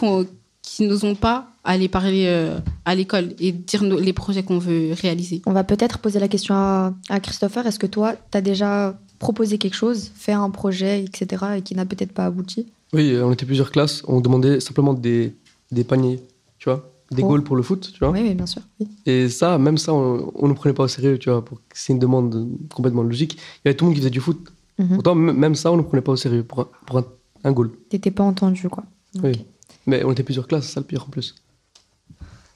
[0.63, 4.93] qui n'osons pas aller parler euh, à l'école et dire nos- les projets qu'on veut
[5.01, 5.43] réaliser.
[5.47, 7.67] On va peut-être poser la question à, à Christopher.
[7.67, 11.75] Est-ce que toi, tu as déjà proposé quelque chose, fait un projet, etc., et qui
[11.75, 12.67] n'a peut-être pas abouti?
[12.93, 15.35] Oui, on était plusieurs classes, on demandait simplement des,
[15.73, 16.21] des paniers,
[16.59, 17.29] tu vois, des Oh.
[17.29, 18.11] goals pour le foot, tu vois.
[18.11, 18.63] Oui, oui, bien sûr.
[18.81, 18.87] oui.
[19.07, 21.93] Et ça, même ça, on ne nous prenait pas au sérieux, tu vois, pour- c'est
[21.93, 23.35] une demande complètement logique.
[23.35, 24.39] Il y avait tout le monde qui faisait du foot.
[24.79, 24.95] Mhm.
[24.95, 27.05] Pourtant, même ça, on ne prenait pas au sérieux pour un, pour un,
[27.45, 27.71] un goal.
[27.89, 28.85] T'étais pas entendu, quoi.
[29.23, 29.47] Oui.
[29.87, 31.35] Mais on était plusieurs classes, c'est ça le pire en plus.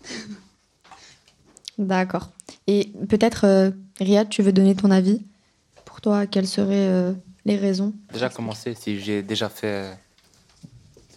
[1.78, 2.30] D'accord.
[2.66, 5.22] Et peut-être, euh, Riyad, tu veux donner ton avis?
[5.84, 7.12] Pour toi, quelles seraient euh,
[7.44, 7.94] les raisons?
[8.12, 9.94] Déjà commencé, si j'ai déjà fait euh,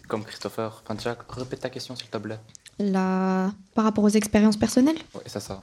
[0.08, 0.80] comme Christopher?
[0.84, 2.38] Enfin, déjà, répète ta question s'il te plaît.
[2.78, 3.52] La...
[3.74, 4.96] Par rapport aux expériences personnelles?
[5.14, 5.62] Oui, c'est ça.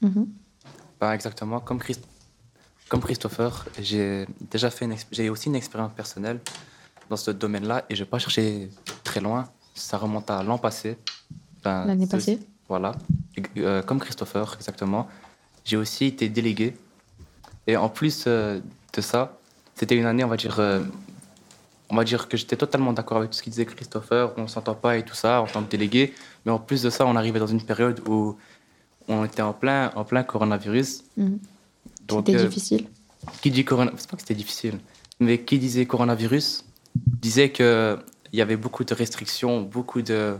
[0.00, 0.26] Mhm.
[1.00, 1.60] Ben, exactement.
[1.60, 2.04] Comme, Christ-
[2.92, 6.40] comme Christopher, j'ai déjà fait j'ai aussi une expérience personnelle
[7.08, 8.68] dans ce domaine-là et je vais pas chercher
[9.02, 9.48] très loin.
[9.74, 10.98] Ça remonte à l'an passé.
[11.64, 12.92] Ben, L'année passée Voilà.
[13.56, 15.08] Euh, comme Christopher, exactement.
[15.64, 16.76] J'ai aussi été délégué.
[17.66, 18.60] Et en plus euh,
[18.92, 19.38] de ça,
[19.74, 20.84] c'était une année, on va dire, euh,
[21.88, 24.34] on va dire que j'étais totalement d'accord avec tout ce qu'il disait Christopher.
[24.36, 26.12] On s'entend pas et tout ça en tant que délégué.
[26.44, 28.36] Mais en plus de ça, on arrivait dans une période où
[29.08, 31.04] on était en plein, en plein coronavirus.
[31.16, 31.40] Donc,
[32.08, 32.86] C'était euh, difficile.
[33.40, 33.92] Qui dit corona...
[33.96, 34.78] C'est pas que c'était difficile,
[35.20, 36.64] mais qui disait coronavirus
[36.96, 37.98] disait que
[38.32, 40.36] il y avait beaucoup de restrictions, beaucoup de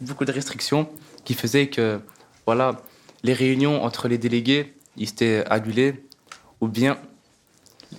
[0.00, 0.88] beaucoup de restrictions
[1.24, 2.00] qui faisaient que
[2.46, 2.80] voilà
[3.22, 6.02] les réunions entre les délégués ils étaient annulées
[6.60, 6.98] ou bien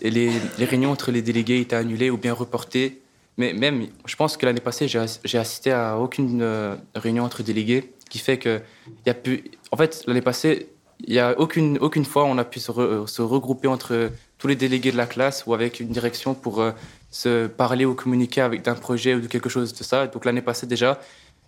[0.02, 3.02] les, les réunions entre les délégués étaient annulées ou bien reportées.
[3.38, 7.24] Mais même, je pense que l'année passée, j'ai ass- j'ai assisté à aucune euh, réunion
[7.24, 9.52] entre délégués qui fait que il y a pu.
[9.72, 13.08] En fait, l'année passée, il y a aucune aucune fois on a pu se, re-
[13.08, 16.72] se regrouper entre tous les délégués de la classe ou avec une direction pour euh,
[17.12, 20.08] se parler ou communiquer avec d'un projet ou de quelque chose de ça.
[20.08, 21.00] Donc l'année passée déjà,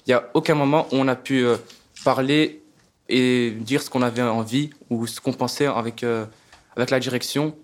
[0.06, 1.58] il y a aucun moment où on a pu euh,
[2.04, 2.62] parler
[3.08, 6.26] et dire ce qu'on avait envie ou ce qu'on pensait avec euh,
[6.76, 7.56] avec la direction.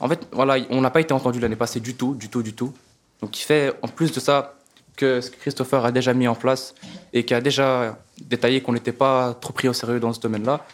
[0.00, 2.52] En fait, voilà, on n'a pas été entendu l'année passée du tout, du tout, du
[2.52, 2.74] tout.
[3.20, 4.56] Donc, il fait en plus de ça
[4.96, 6.74] que ce que Christopher a déjà mis en place
[7.12, 10.66] et qui a déjà détaillé qu'on n'était pas trop pris au sérieux dans ce domaine-là.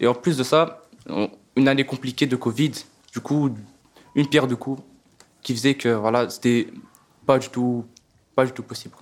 [0.00, 2.72] Et en plus de ça, on- une année compliquée de Covid,
[3.12, 3.50] du coup,
[4.14, 4.82] une pierre de coups
[5.42, 6.68] qui faisait que voilà, c'était
[7.24, 7.84] pas du tout,
[8.34, 8.94] pas du tout possible.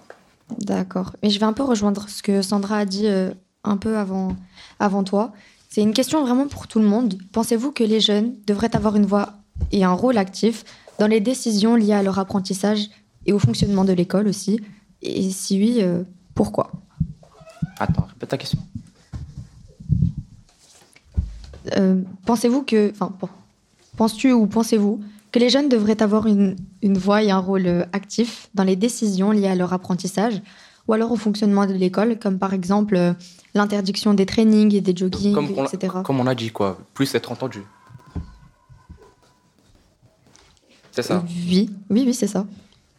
[0.59, 1.13] D'accord.
[1.23, 3.33] Mais je vais un peu rejoindre ce que Sandra a dit euh,
[3.65, 4.37] un peu avant,
[4.79, 5.33] avant toi.
[5.69, 7.19] C'est une question vraiment pour tout le monde.
[7.33, 9.33] Pensez-vous que les jeunes devraient avoir une voix
[9.73, 10.65] et un rôle actif
[11.01, 12.91] dans les décisions liées à leur apprentissage
[13.27, 14.61] et au fonctionnement de l'école aussi?
[15.03, 16.05] Et si oui, euh,
[16.35, 16.71] pourquoi?
[17.81, 18.59] Attends, répète ta question.
[21.77, 23.29] Euh, Pensez-vous que, enfin, pen-
[23.97, 25.01] penses-tu ou pensez-vous
[25.33, 28.77] que les jeunes devraient avoir une, une voix et un rôle euh, actif dans les
[28.77, 30.41] décisions liées à leur apprentissage
[30.87, 33.13] ou alors au fonctionnement de l'école, comme par exemple euh,
[33.55, 35.95] l'interdiction des trainings et des joggings, Comme, on, etc.
[36.05, 36.79] comme on a dit, quoi.
[36.93, 37.63] Plus être entendu.
[40.93, 41.25] C'est ça.
[41.27, 42.47] Oui, oui, oui, c'est ça.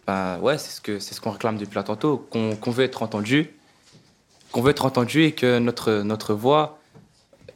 [0.08, 2.84] Ben ouais, c'est ce que c'est ce qu'on réclame depuis là tantôt, qu'on qu'on veut
[2.84, 3.52] être entendu,
[4.52, 6.80] qu'on veut être entendu et que notre notre voix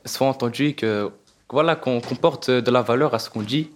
[0.06, 1.12] soit entendue, et que
[1.50, 3.70] voilà qu'on qu'on porte de la valeur à ce qu'on dit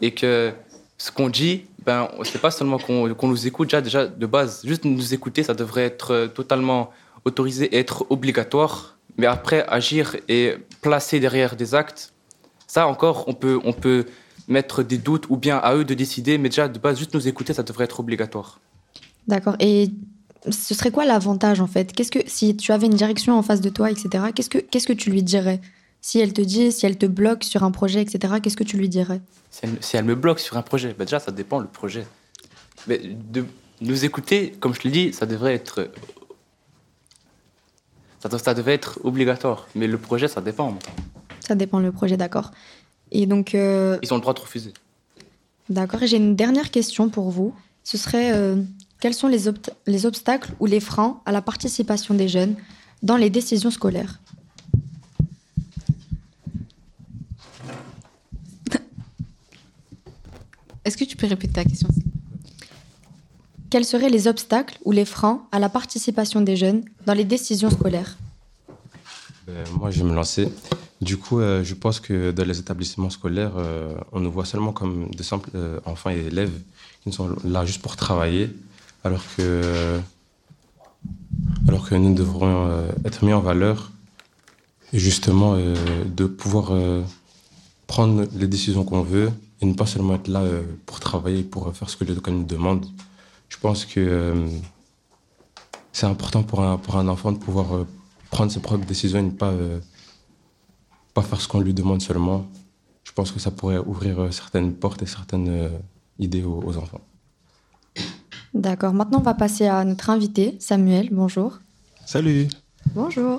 [0.00, 0.52] et que
[0.96, 4.84] ce qu'on dit, ben c'est pas seulement qu'on nous écoute déjà déjà de base, juste
[4.84, 6.90] nous écouter, ça devrait être totalement
[7.24, 12.12] autorisé et être obligatoire, mais après agir et placer derrière des actes,
[12.66, 14.06] ça encore on peut on peut
[14.48, 17.28] mettre des doutes ou bien à eux de décider, mais déjà de base juste nous
[17.28, 18.60] écouter, ça devrait être obligatoire.
[19.26, 19.56] D'accord.
[20.50, 21.92] Ce serait quoi l'avantage en fait?
[21.92, 24.26] Qu'est-ce que si tu avais une direction en face de toi, etc.
[24.34, 25.60] Qu'est-ce que qu'est-ce que tu lui dirais?
[26.00, 28.34] Si elle te dit, si elle te bloque sur un projet, etc.
[28.42, 29.20] Qu'est-ce que tu lui dirais?
[29.50, 32.06] Si elle, si elle me bloque sur un projet, ben déjà ça dépend le projet.
[32.86, 33.44] Mais de
[33.80, 35.90] nous écouter, comme je te le dis, ça devrait être
[38.20, 40.76] ça, ça devait être obligatoire, mais le projet ça dépend.
[41.46, 42.50] Ça dépend le projet, d'accord.
[43.10, 44.72] Et donc, euh, Ils ont le droit de refuser.
[45.70, 46.02] d'accord.
[46.02, 47.54] Et j'ai une dernière question pour vous.
[47.84, 48.56] Ce serait euh,
[49.00, 49.48] quels sont les,
[50.06, 52.56] obstacles ou les freins à la participation des jeunes
[53.02, 54.20] dans les décisions scolaires?
[60.84, 61.88] Est-ce que tu peux répéter ta question?
[63.70, 67.70] Quels seraient les obstacles ou les freins à la participation des jeunes dans les décisions
[67.70, 68.16] scolaires?
[69.48, 70.50] Euh, moi, je vais me lancer.
[71.00, 74.72] Du coup, euh, je pense que dans les établissements scolaires, euh, on nous voit seulement
[74.72, 76.50] comme de simples euh, enfants et élèves
[77.04, 78.50] qui sont là juste pour travailler,
[79.08, 80.00] alors que,
[81.96, 83.90] nous devrons euh, être mis en valeur
[84.92, 87.02] et justement euh, de pouvoir euh,
[87.86, 89.30] prendre les décisions qu'on veut
[89.62, 90.44] et ne pas seulement être là
[90.84, 92.86] pour travailler, pour faire ce que l'école nous demande.
[93.48, 94.46] Je pense que
[95.92, 97.86] c'est important pour un, enfant de pouvoir
[98.30, 99.54] prendre ses propres décisions et ne pas,
[101.14, 102.46] pas faire ce qu'on lui demande seulement.
[103.02, 105.70] Je pense que ça pourrait ouvrir certaines portes et certaines
[106.20, 107.00] idées aux enfants.
[108.54, 108.92] D'accord.
[108.94, 111.08] Maintenant, on va passer à notre invité, Samuel.
[111.12, 111.58] Bonjour.
[112.06, 112.48] Salut.
[112.94, 113.38] Bonjour.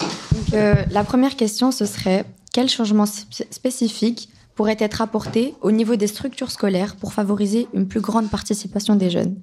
[0.00, 5.72] Donc, euh, la première question, ce serait quels changements spé- spécifiques pourraient être apportés au
[5.72, 9.34] niveau des structures scolaires pour favoriser une plus grande participation des jeunes?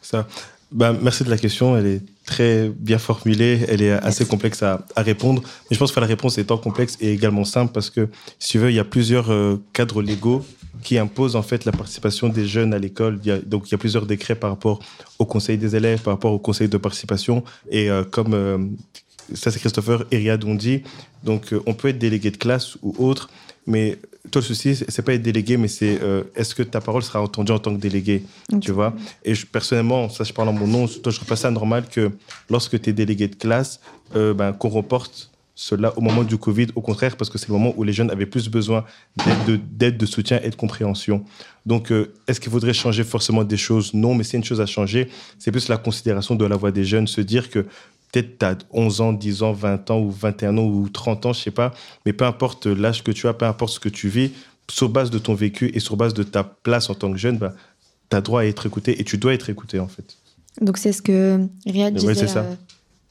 [0.00, 0.26] Ça.
[0.72, 1.76] Bah, merci de la question.
[1.76, 3.64] Elle est très bien formulée.
[3.68, 5.42] Elle est assez complexe à, à répondre.
[5.70, 8.58] Mais je pense que la réponse étant complexe et également simple parce que, si tu
[8.58, 10.44] veux, il y a plusieurs euh, cadres légaux
[10.82, 13.20] qui imposent en fait la participation des jeunes à l'école.
[13.46, 14.80] Donc, il y a plusieurs décrets par rapport
[15.18, 17.42] au conseil des élèves, par rapport au conseil de participation.
[17.70, 18.58] Et euh, comme euh,
[19.34, 20.82] ça, c'est Christopher et Riyad ont dit,
[21.24, 23.28] donc euh, on peut être délégué de classe ou autre,
[23.66, 23.98] mais
[24.30, 26.00] toi, le souci, c'est pas être délégué, mais c'est
[26.34, 28.24] est-ce que ta parole sera entendue en tant que délégué,
[28.60, 28.92] tu vois?
[29.24, 31.84] Et je- personnellement, ça, je parle en mon nom, toi, je trouve pas ça normal
[31.88, 32.10] que
[32.50, 33.80] lorsque tu es délégué de classe,
[34.12, 37.72] ben, qu'on reporte cela au moment du Covid, au contraire, parce que c'est le moment
[37.78, 38.84] où les jeunes avaient plus besoin
[39.16, 41.24] d'aide, de, de soutien et de compréhension.
[41.64, 43.94] Donc, euh, est-ce qu'il faudrait changer forcément des choses?
[43.94, 45.08] Non, mais c'est une chose à changer.
[45.38, 47.60] C'est plus la considération de la voix des jeunes, se dire que
[48.12, 51.32] peut-être tu as 11 ans, 10 ans, 20 ans ou 21 ans ou 30 ans,
[51.32, 51.72] je sais pas,
[52.04, 54.32] mais peu importe l'âge que tu as, peu importe ce que tu vis,
[54.70, 57.38] sur base de ton vécu et sur base de ta place en tant que jeune,
[57.38, 57.54] bah,
[58.10, 60.18] tu as droit à être écouté et tu dois être écouté en fait.
[60.60, 62.14] Donc, c'est ce que Riyad disait.
[62.14, 62.40] c'est ça.
[62.40, 62.54] euh,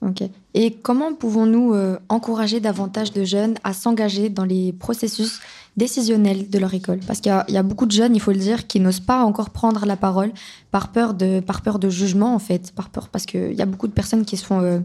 [0.07, 0.23] Ok.
[0.53, 5.39] Et comment pouvons-nous euh, encourager davantage de jeunes à s'engager dans les processus
[5.77, 6.99] décisionnels de leur école?
[7.07, 8.79] Parce qu'il y a- il y, a beaucoup de jeunes, il faut le dire, qui
[8.79, 10.31] n'osent pas encore prendre la parole
[10.71, 12.71] par peur de, par peur de jugement, en fait.
[12.75, 14.79] Par peur, parce qu'il y a beaucoup de personnes qui se font euh,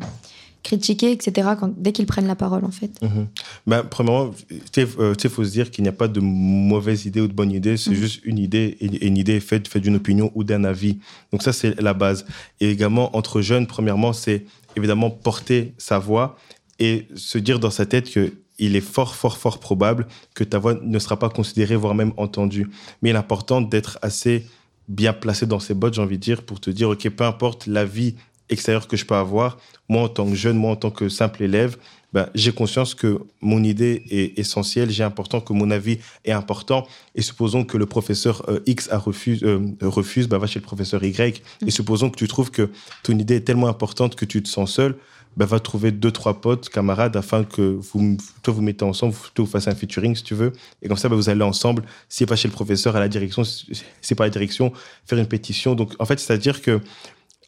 [0.63, 2.91] critiquer, etc., quand, dès qu'ils prennent la parole, en fait.
[3.03, 3.27] Mhm.
[3.67, 4.31] Ben, premièrement,
[4.77, 4.87] il
[5.31, 7.95] faut se dire qu'il n'y a pas de mauvaise idée ou de bonne idée, c'est
[7.95, 10.99] juste une idée, et et une idée est faite, faite d'une opinion ou d'un avis.
[11.33, 12.27] Donc ça, c'est la base.
[12.61, 14.45] Et également, entre jeunes, premièrement, c'est
[14.77, 16.37] évidemment porter sa voix
[16.79, 20.59] et se dire dans sa tête que il est fort, fort, fort probable que ta
[20.59, 22.69] voix ne sera pas considérée, voire même entendue.
[23.01, 24.47] Mais il est important d'être assez
[24.87, 27.67] bien placé dans ses bottes, j'ai envie de dire, pour te dire, OK, peu importe
[27.67, 28.17] la vie
[28.51, 29.57] extérieure que je peux avoir,
[29.89, 31.79] moi, en tant que jeune, moi, en tant que simple élève,
[32.13, 36.87] ben, j'ai conscience que mon idée est essentielle, j'ai important que mon avis est important.
[37.15, 40.65] Et supposons que le professeur euh, X a refuse, euh, refuse, ben, va chez le
[40.65, 41.43] professeur Y.
[41.67, 42.71] Et supposons que tu trouves que
[43.03, 44.97] ton idée est tellement importante que tu te sens seul,
[45.37, 49.45] ben, va trouver deux, trois potes, camarades, afin que vous, toi, vous mettez ensemble, toi,
[49.45, 50.53] vous fassiez un featuring, si tu veux.
[50.83, 53.45] Et comme ça, ben, vous allez ensemble, si pas chez le professeur, à la direction,
[53.45, 53.67] si
[54.01, 54.73] c'est pas la direction,
[55.07, 55.75] faire une pétition.
[55.77, 56.81] Donc, en fait, c'est-à-dire que,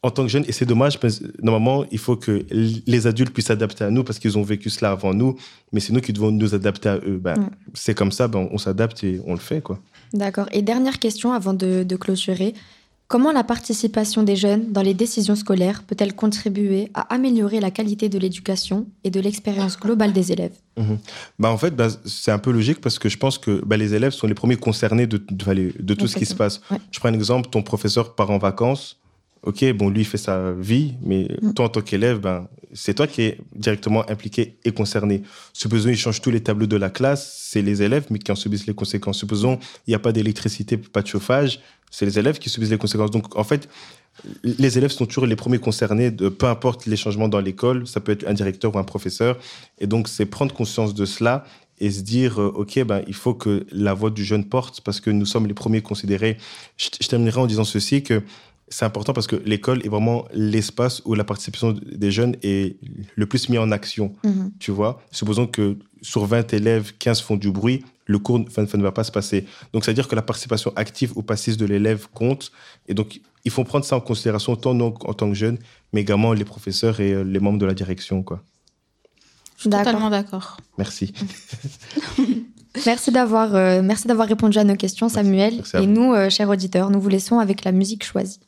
[0.04, 3.32] en tant que jeune, et c'est dommage, parce que normalement, il faut que les adultes
[3.32, 5.36] puissent s'adapter à nous parce qu'ils ont vécu cela avant nous,
[5.72, 7.18] mais c'est nous qui devons nous adapter à eux.
[7.22, 7.46] Ben, Ouais.
[7.74, 9.78] C'est comme ça, ben, on s'adapte et on le fait, quoi.
[10.12, 10.46] D'accord.
[10.52, 12.52] Et dernière question avant de, de clôturer.
[13.08, 18.08] Comment la participation des jeunes dans les décisions scolaires peut-elle contribuer à améliorer la qualité
[18.08, 20.54] de l'éducation et de l'expérience globale des élèves?
[21.38, 23.94] Bah, en fait, bah, c'est un peu logique parce que je pense que bah, les
[23.94, 26.60] élèves sont les premiers concernés de, de, de- de tout ce qui se passe.
[26.90, 28.98] Je prends un exemple, ton professeur part en vacances.
[29.44, 31.26] Ok, bon, lui, il fait sa vie, mais
[31.56, 35.22] toi, en tant qu'élève, ben, c'est toi qui es directement impliqué et concerné.
[35.52, 38.36] Supposons il change tous les tableaux de la classe, c'est les élèves, mais qui en
[38.36, 39.18] subissent les conséquences.
[39.18, 42.78] Supposons il n'y a pas d'électricité, pas de chauffage, c'est les élèves qui subissent les
[42.78, 43.10] conséquences.
[43.10, 43.68] Donc, en fait,
[44.44, 48.00] les élèves sont toujours les premiers concernés, de, peu importe les changements dans l'école, ça
[48.00, 49.38] peut être un directeur ou un professeur.
[49.80, 51.44] Et donc, c'est prendre conscience de cela
[51.80, 55.00] et se dire, euh, OK, ben, il faut que la voix du jeune porte parce
[55.00, 56.36] que nous sommes les premiers considérés.
[56.76, 58.22] Je, je terminerai en disant ceci, que
[58.72, 62.78] c'est important parce que l'école est vraiment l'espace où la participation des jeunes est
[63.14, 64.14] le plus mis en action.
[64.24, 64.50] Mhm.
[64.58, 68.92] Tu vois, supposons que sur 20 élèves, 15 font du bruit, le cours ne va
[68.92, 69.46] pas se passer.
[69.74, 72.50] Donc, c'est-à-dire que la participation active ou passive de l'élève compte.
[72.88, 75.58] Et donc, il faut prendre ça en considération, tant en tant que jeunes,
[75.92, 78.22] mais également les professeurs et euh, les membres de la direction.
[78.22, 78.42] Quoi.
[79.56, 80.56] Je suis totalement d'accord.
[80.78, 81.12] Merci.
[82.86, 85.56] Merci d'avoir euh, merci d'avoir répondu à nos questions, Samuel.
[85.56, 88.40] Merci et nous, euh, chers auditeurs, nous vous laissons avec la musique choisie.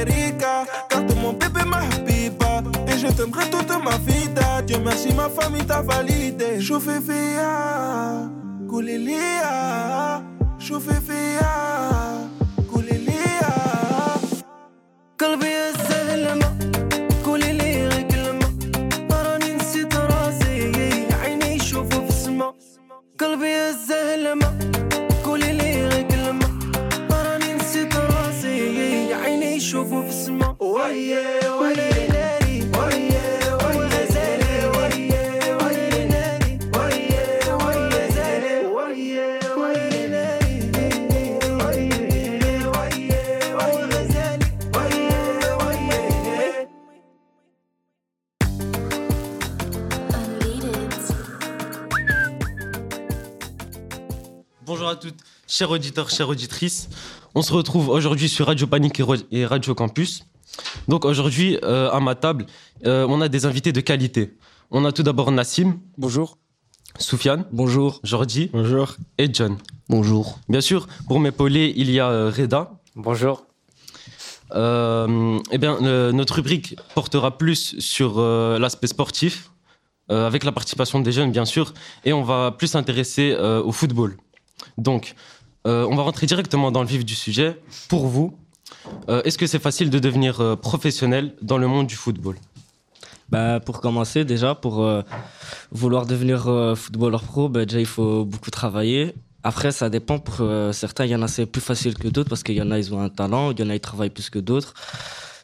[0.00, 2.62] Ou car t'es mon bébé, ma habiba.
[2.88, 4.28] Et je t'aimerai toute ma vie,
[4.66, 6.60] Dieu merci, ma famille t'a validé.
[6.60, 7.81] Fia, koulilia,
[54.72, 56.88] Bonjour à toutes, chers auditeurs, chères auditrices.
[57.34, 60.24] On se retrouve aujourd'hui sur Radio Panique et Radio Campus.
[60.88, 62.46] Donc aujourd'hui, euh, à ma table,
[62.86, 64.34] euh, on a des invités de qualité.
[64.70, 65.78] On a tout d'abord Nassim.
[65.98, 66.38] Bonjour.
[66.98, 67.44] Soufiane.
[67.52, 68.00] Bonjour.
[68.02, 68.48] Jordi.
[68.50, 68.96] Bonjour.
[69.18, 69.58] Et John.
[69.90, 70.38] Bonjour.
[70.48, 72.70] Bien sûr, pour m'épauler, il y a euh, Reda.
[72.96, 73.44] Bonjour.
[74.54, 79.50] Euh, eh bien, euh, notre rubrique portera plus sur euh, l'aspect sportif,
[80.10, 81.74] euh, avec la participation des jeunes, bien sûr,
[82.06, 84.16] et on va plus s'intéresser euh, au football.
[84.78, 85.14] Donc,
[85.66, 87.60] euh, on va rentrer directement dans le vif du sujet.
[87.88, 88.36] Pour vous,
[89.08, 92.36] euh, est-ce que c'est facile de devenir euh, professionnel dans le monde du football?
[93.28, 94.86] Bah, pour commencer, déjà, pour
[95.70, 96.42] vouloir devenir
[96.76, 99.14] footballeur pro, bah, déjà, il faut beaucoup travailler.
[99.42, 100.18] Après, ça dépend.
[100.18, 102.70] Pour certains, il y en a, c'est plus facile que d'autres parce qu'il y en
[102.70, 103.52] a, ils ont un talent.
[103.52, 104.74] Il y en a, ils travaillent plus que d'autres.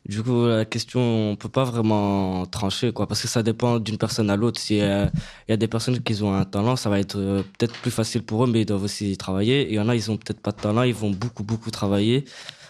[0.06, 3.98] Du coup, la question, on peut pas vraiment trancher, quoi, parce que ça dépend d'une
[3.98, 4.60] personne à l'autre.
[4.60, 5.06] Si euh,
[5.46, 7.90] il y a des personnes qui ont un talent, ça va être euh, peut-être plus
[7.90, 9.62] facile pour eux, mais ils doivent aussi travailler.
[9.62, 11.70] Et il y en a, ils ont peut-être pas de talent, ils vont beaucoup, beaucoup
[11.70, 12.24] travailler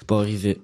[0.06, 0.58] pour arriver.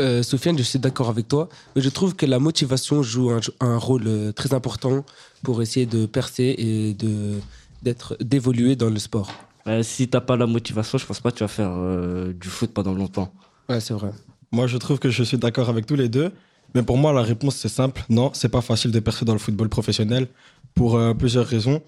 [0.00, 3.40] Euh, Sofiane, je suis d'accord avec toi, mais je trouve que la motivation joue un,
[3.60, 5.04] un rôle euh, très important
[5.42, 7.38] pour essayer de percer et de
[7.82, 9.32] d'être d'évoluer dans le sport.
[9.66, 12.48] Euh, si t'as pas la motivation, je pense pas que tu vas faire euh, du
[12.48, 13.32] foot pendant longtemps.
[13.68, 14.12] Ouais, c'est vrai.
[14.52, 16.30] Moi, je trouve que je suis d'accord avec tous les deux.
[16.74, 18.04] Mais pour moi, la réponse, c'est simple.
[18.08, 20.28] Non, c'est pas facile de percer dans le football professionnel
[20.74, 21.82] pour euh, plusieurs raisons.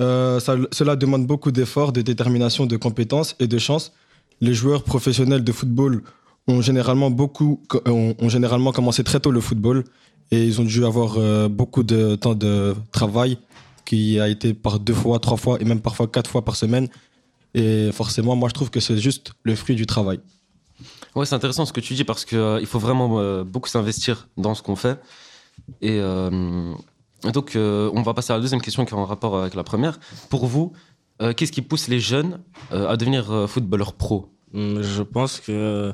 [0.00, 0.40] Euh,
[0.72, 3.92] cela demande beaucoup d'efforts, de détermination, de compétences et de chance.
[4.40, 6.02] Les joueurs professionnels de football
[6.48, 9.84] ont généralement, beaucoup, ont, ont généralement commencé très tôt le football
[10.30, 13.38] et ils ont dû avoir euh, beaucoup de temps de travail
[13.84, 16.88] qui a été par deux fois, trois fois et même parfois quatre fois par semaine.
[17.54, 20.18] Et forcément, moi, je trouve que c'est juste le fruit du travail.
[21.14, 24.28] Ouais, c'est intéressant ce que tu dis parce qu'il il faut vraiment euh, beaucoup s'investir
[24.36, 25.00] dans ce qu'on fait.
[25.80, 26.72] Et euh,
[27.32, 29.62] donc, euh, on va passer à la deuxième question qui est en rapport avec la
[29.62, 30.00] première.
[30.28, 30.72] Pour vous,
[31.22, 32.40] euh, qu'est-ce qui pousse les jeunes
[32.72, 34.32] euh, à devenir euh, footballeurs pro?
[34.52, 35.92] Hum, Je pense que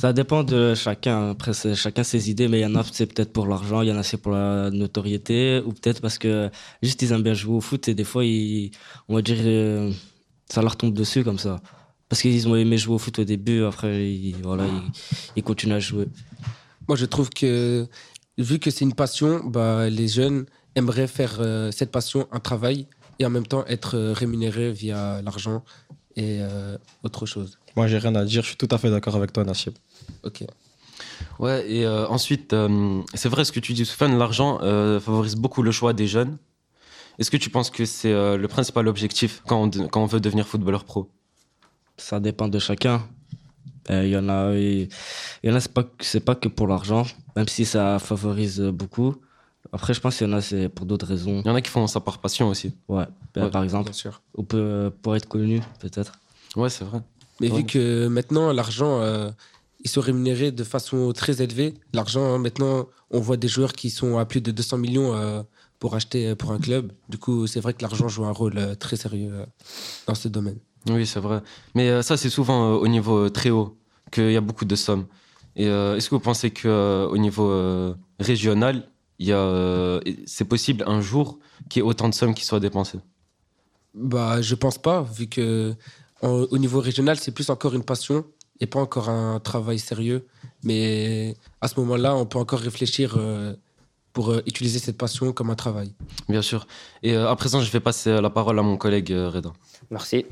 [0.00, 1.30] ça dépend de chacun.
[1.30, 3.92] Après, chacun ses idées, mais il y en a, c'est peut-être pour l'argent, il y
[3.92, 6.50] en a, c'est pour la notoriété, ou peut-être parce que
[6.82, 8.22] juste ils aiment bien jouer au foot et des fois,
[9.08, 9.92] on va dire, euh,
[10.48, 11.60] ça leur tombe dessus comme ça.
[12.14, 14.92] Parce qu'ils ont aimé jouer au foot au début, après, ils, voilà, ils,
[15.34, 16.06] ils continuent à jouer.
[16.86, 17.88] Moi, je trouve que
[18.38, 20.46] vu que c'est une passion, bah, les jeunes
[20.76, 22.86] aimeraient faire euh, cette passion un travail
[23.18, 25.64] et en même temps être euh, rémunérés via l'argent
[26.14, 27.58] et euh, autre chose.
[27.74, 28.42] Moi, j'ai rien à dire.
[28.42, 29.72] Je suis tout à fait d'accord avec toi, Nassib.
[30.22, 30.44] Ok.
[31.40, 35.34] Ouais, et euh, ensuite, euh, c'est vrai ce que tu dis, Sofiane, l'argent euh, favorise
[35.34, 36.38] beaucoup le choix des jeunes.
[37.18, 40.06] Est-ce que tu penses que c'est euh, le principal objectif quand on, de- quand on
[40.06, 41.10] veut devenir footballeur pro?
[41.96, 43.02] Ça dépend de chacun.
[43.90, 44.88] Euh, Il y en a, il
[45.42, 47.04] y en a, c'est pas, c'est pas que pour l'argent,
[47.36, 49.14] même si ça favorise beaucoup.
[49.72, 51.40] Après, je pense qu'il y en a, c'est pour d'autres raisons.
[51.44, 52.72] Il y en a qui font ça par passion aussi.
[52.88, 53.84] Ouais, ben, Ouais, par exemple.
[53.84, 54.22] bien sûr.
[54.36, 56.12] Ou peut, pour être connu, peut-être.
[56.56, 57.00] Ouais, c'est vrai.
[57.40, 57.58] Mais Ouais.
[57.58, 59.30] vu que maintenant, l'argent, euh,
[59.82, 61.74] ils sont rémunérés de façon très élevée.
[61.92, 65.42] L'argent, hein, maintenant, on voit des joueurs qui sont à plus de 200 millions euh,
[65.80, 66.92] pour acheter euh, pour un club.
[67.08, 69.46] Du coup, c'est vrai que l'argent joue un rôle euh, très sérieux euh,
[70.06, 70.58] dans ce domaine.
[70.88, 71.40] Oui, c'est vrai.
[71.74, 73.76] Mais euh, ça, c'est souvent euh, au niveau euh, très haut
[74.10, 75.06] qu'il y a beaucoup de sommes.
[75.56, 80.44] Et euh, est-ce que vous pensez qu'au niveau euh, régional, il y a, euh, c'est
[80.44, 82.98] possible un jour qu'il y ait autant de sommes qui soient dépensées?
[83.94, 85.74] Bah, je pense pas, vu que
[86.22, 88.24] en- au niveau régional, c'est plus encore une passion
[88.60, 90.26] et pas encore un travail sérieux.
[90.64, 93.54] Mais à ce moment-là, on peut encore réfléchir euh,
[94.12, 95.94] pour euh, utiliser cette passion comme un travail.
[96.28, 96.66] Bien sûr.
[97.02, 99.52] Et euh, à présent, je vais passer la parole à mon collègue euh, Reda.
[99.90, 100.26] Merci.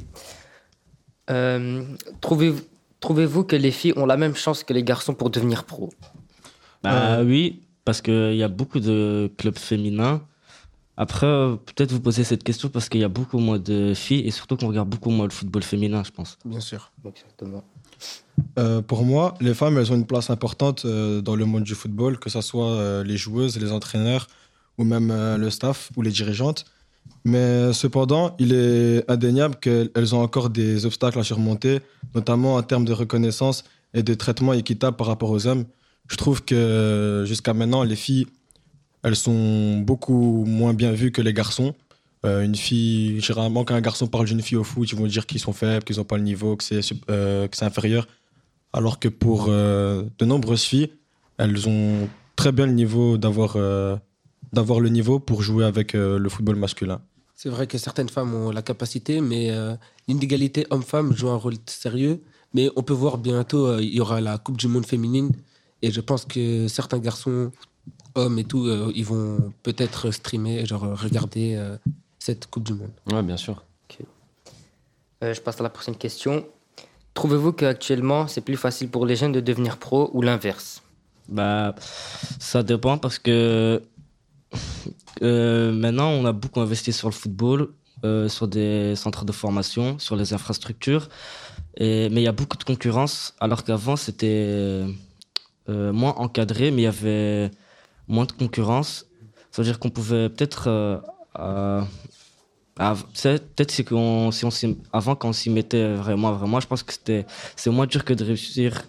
[1.30, 1.84] Euh,
[2.20, 2.54] trouvez-
[3.00, 5.90] Trouvez-vous que les filles ont la même chance que les garçons pour devenir pro?
[6.84, 10.22] Bah oui, parce qu'il y a beaucoup de clubs féminins.
[10.96, 14.20] Après, euh, peut-être vous posez cette question parce qu'il y a beaucoup moins de filles
[14.26, 16.38] et surtout qu'on regarde beaucoup moins le football féminin, je pense.
[16.44, 16.92] Bien sûr.
[17.04, 17.64] Exactement.
[18.58, 21.74] Euh, pour moi, les femmes, elles ont une place importante euh, dans le monde du
[21.74, 24.28] football, que ce soit euh, les joueuses, les entraîneurs,
[24.78, 26.66] ou même euh, le staff ou les dirigeantes.
[27.24, 31.80] Mais cependant, il est indéniable qu'elles ont encore des obstacles à surmonter,
[32.14, 35.64] notamment en termes de reconnaissance et de traitement équitable par rapport aux hommes.
[36.08, 38.26] Je trouve que jusqu'à maintenant, les filles,
[39.04, 41.74] elles sont beaucoup moins bien vues que les garçons.
[42.24, 45.26] Euh, une fille, généralement, quand un garçon parle d'une fille au foot, ils vont dire
[45.26, 46.80] qu'ils sont faibles, qu'ils n'ont pas le niveau, que c'est
[47.10, 48.06] euh, inférieur.
[48.72, 50.90] Alors que pour euh, de nombreuses filles,
[51.38, 53.96] elles ont très bien le niveau d'avoir euh,
[54.52, 57.00] d'avoir le niveau pour jouer avec euh, le football masculin.
[57.34, 59.74] C'est vrai que certaines femmes ont la capacité, mais euh,
[60.06, 62.20] l'inégalité homme-femme joue un rôle sérieux.
[62.54, 65.32] Mais on peut voir bientôt, euh, il y aura la Coupe du Monde féminine.
[65.80, 67.50] Et je pense que certains garçons,
[68.14, 71.76] hommes et tout, euh, ils vont peut-être streamer, genre regarder euh,
[72.18, 72.92] cette Coupe du Monde.
[73.10, 73.64] Ouais, bien sûr.
[75.22, 76.44] Euh, je passe à la prochaine question.
[77.14, 80.82] Trouvez-vous qu'actuellement, c'est plus facile pour les jeunes de devenir pro ou l'inverse?
[81.28, 81.74] Bah,
[82.40, 83.82] ça dépend parce que
[85.22, 87.68] euh, maintenant, on a beaucoup investi sur le football,
[88.04, 91.08] euh, sur des centres de formation, sur les infrastructures.
[91.76, 94.84] Et, mais il y a beaucoup de concurrence, alors qu'avant, c'était
[95.68, 97.50] euh, moins encadré, mais il y avait
[98.08, 99.06] moins de concurrence.
[99.50, 100.64] Ça veut dire qu'on pouvait peut-être.
[102.76, 106.92] peut-être c'est qu'on, si on avant, quand on s'y mettait vraiment, vraiment, je pense que
[106.92, 107.26] c'était,
[107.56, 108.82] c'est moins dur que de réussir.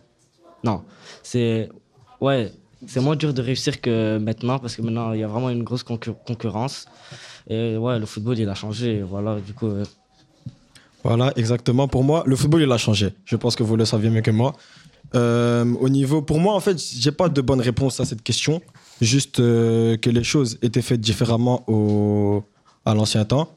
[0.64, 0.84] Non,
[1.22, 1.70] c'est.
[2.22, 2.54] Ouais,
[2.88, 5.64] c'est moins dur de réussir que maintenant, parce que maintenant, il y a vraiment une
[5.64, 6.86] grosse concur- concurrence.
[7.50, 9.02] Et ouais, le football, il a changé.
[9.02, 9.68] Voilà, du coup.
[9.68, 9.84] euh,
[11.04, 11.88] Voilà, exactement.
[11.88, 13.10] Pour moi, le football, il a changé.
[13.26, 14.54] Je pense que vous le saviez mieux que moi.
[15.16, 18.62] Euh, au niveau, pour moi, en fait, j'ai pas de bonne réponse à cette question.
[19.02, 22.44] Juste euh, que les choses étaient faites différemment au,
[22.86, 23.50] à l'ancien temps.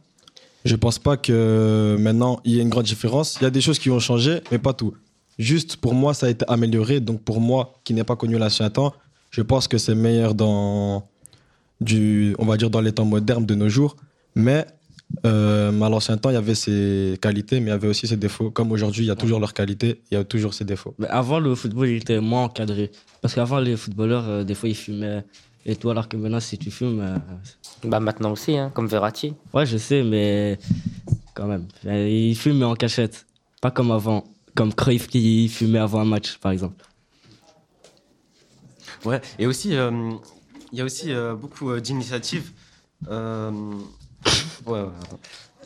[0.64, 3.37] Je pense pas que maintenant il y ait une grande différence.
[3.41, 4.95] Il y a des choses qui ont changé, mais pas tout.
[5.39, 6.99] Juste pour moi, ça a été amélioré.
[6.99, 8.93] Donc pour moi, qui n'ai pas connu l'ancien temps,
[9.31, 11.09] je pense que c'est meilleur dans
[11.81, 13.97] du, on va dire dans les temps modernes de nos jours.
[14.35, 14.66] Mais
[15.24, 18.16] euh, à l'ancien temps, il y avait ses qualités, mais il y avait aussi ses
[18.16, 18.51] défauts.
[18.51, 20.95] Comme aujourd'hui, il y a toujours leurs qualités, il y a toujours ses défauts.
[20.99, 22.91] Mais avant, le football, il était moins encadré.
[23.22, 25.24] Parce qu'avant, les footballeurs, euh, des fois, ils fumaient
[25.64, 27.01] et tout, alors que maintenant, si tu fumes.
[27.01, 27.16] euh,
[27.85, 29.35] Bah maintenant aussi, hein, comme Verratti.
[29.53, 30.59] Ouais, je sais, mais
[31.35, 31.66] quand même.
[31.85, 33.27] Ils fument mais en cachette.
[33.61, 34.24] Pas comme avant.
[34.55, 36.85] Comme Cruyff qui fumait avant un match, par exemple.
[39.05, 39.90] Ouais, et aussi, euh,
[40.72, 42.51] il y a aussi euh, beaucoup euh, d'initiatives.
[43.09, 43.51] Euh,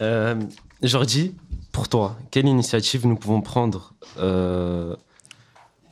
[0.82, 1.34] Jordi,
[1.72, 3.94] pour toi, quelle initiative nous pouvons prendre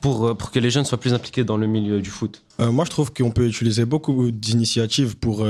[0.00, 2.44] pour, pour que les jeunes soient plus impliqués dans le milieu du foot?
[2.58, 5.46] Moi, je trouve qu'on peut utiliser beaucoup d'initiatives pour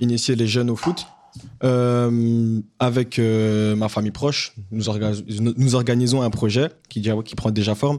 [0.00, 1.06] initier les jeunes au foot.
[1.60, 4.84] Avec ma famille proche, nous,
[5.56, 7.98] nous organisons un projet qui, qui prend déjà forme.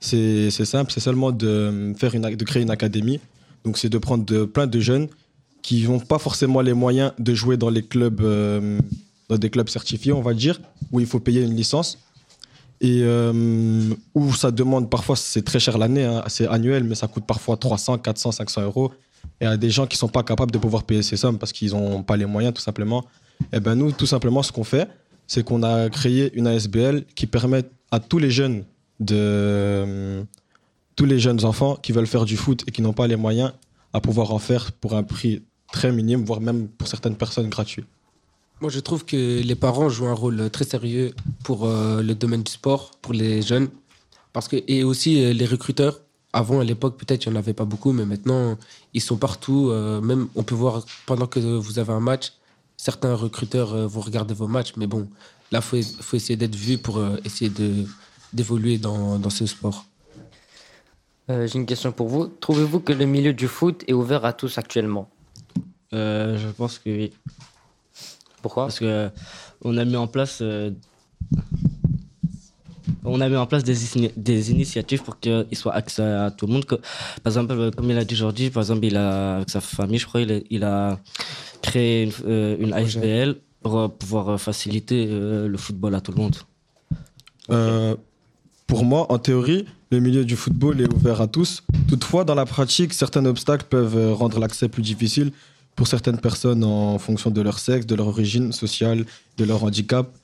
[0.00, 3.20] C'est simple, c'est seulement de, faire une, de créer une académie.
[3.64, 5.08] Donc, c'est de prendre de, plein de jeunes
[5.62, 8.78] qui n'ont pas forcément les moyens de jouer dans les clubs, euh,
[9.28, 10.58] dans des clubs certifiés, on va dire,
[10.90, 11.98] où il faut payer une licence
[12.80, 17.08] et euh, où ça demande parfois c'est très cher l'année, hein, c'est annuel, mais ça
[17.08, 18.92] coûte parfois 300, 400, 500 euros.
[19.40, 21.72] Et a des gens qui sont pas capables de pouvoir payer ces sommes parce qu'ils
[21.72, 23.04] n'ont pas les moyens tout simplement.
[23.52, 24.88] Et ben nous, tout simplement, ce qu'on fait,
[25.26, 28.64] c'est qu'on a créé une ASBL qui permet à tous les jeunes
[29.00, 30.24] de
[30.96, 33.52] tous les jeunes enfants qui veulent faire du foot et qui n'ont pas les moyens
[33.92, 35.42] à pouvoir en faire pour un prix
[35.72, 37.84] très minime, voire même pour certaines personnes gratuit.
[38.60, 42.42] Moi, je trouve que les parents jouent un rôle très sérieux pour euh, le domaine
[42.42, 43.68] du sport, pour les jeunes.
[44.32, 46.00] Parce que, et aussi euh, les recruteurs.
[46.32, 48.56] Avant, à l'époque, peut-être, il n'y en avait pas beaucoup, mais maintenant,
[48.94, 49.70] ils sont partout.
[49.70, 52.32] euh, même, on peut voir, pendant que vous avez un match,
[52.76, 54.72] certains recruteurs euh, vont regarder vos matchs.
[54.76, 55.08] Mais bon,
[55.50, 57.84] là, faut, faut essayer d'être vu pour euh, essayer de,
[58.32, 59.84] d'évoluer dans, dans ce sport.
[61.28, 62.26] Euh, J'ai une question pour vous.
[62.26, 65.08] Trouvez-vous que le milieu du foot est ouvert à tous actuellement?
[65.92, 67.12] Euh, je pense que oui.
[68.42, 68.64] Pourquoi?
[68.64, 69.08] Parce que euh,
[69.62, 70.38] on a mis en place.
[70.40, 70.70] euh,
[73.04, 76.52] on a mis en place des, des initiatives pour qu'il soit accès à tout le
[76.52, 76.64] monde.
[76.64, 76.76] Que,
[77.22, 80.06] par exemple, comme il a dit aujourd'hui, par exemple, il a, avec sa famille, je
[80.06, 80.98] crois, il a, il a
[81.62, 86.36] créé une, euh, une pour pouvoir faciliter euh, le football à tout le monde.
[87.50, 87.94] Euh,
[88.70, 91.64] pour moi, en théorie, le milieu du football est ouvert à tous.
[91.88, 95.32] Toutefois, dans la pratique, certains obstacles peuvent euh, rendre l'accès plus difficile
[95.74, 99.06] pour certaines personnes en fonction de leur sexe, de leur origine sociale,
[99.38, 100.14] de leur handicap.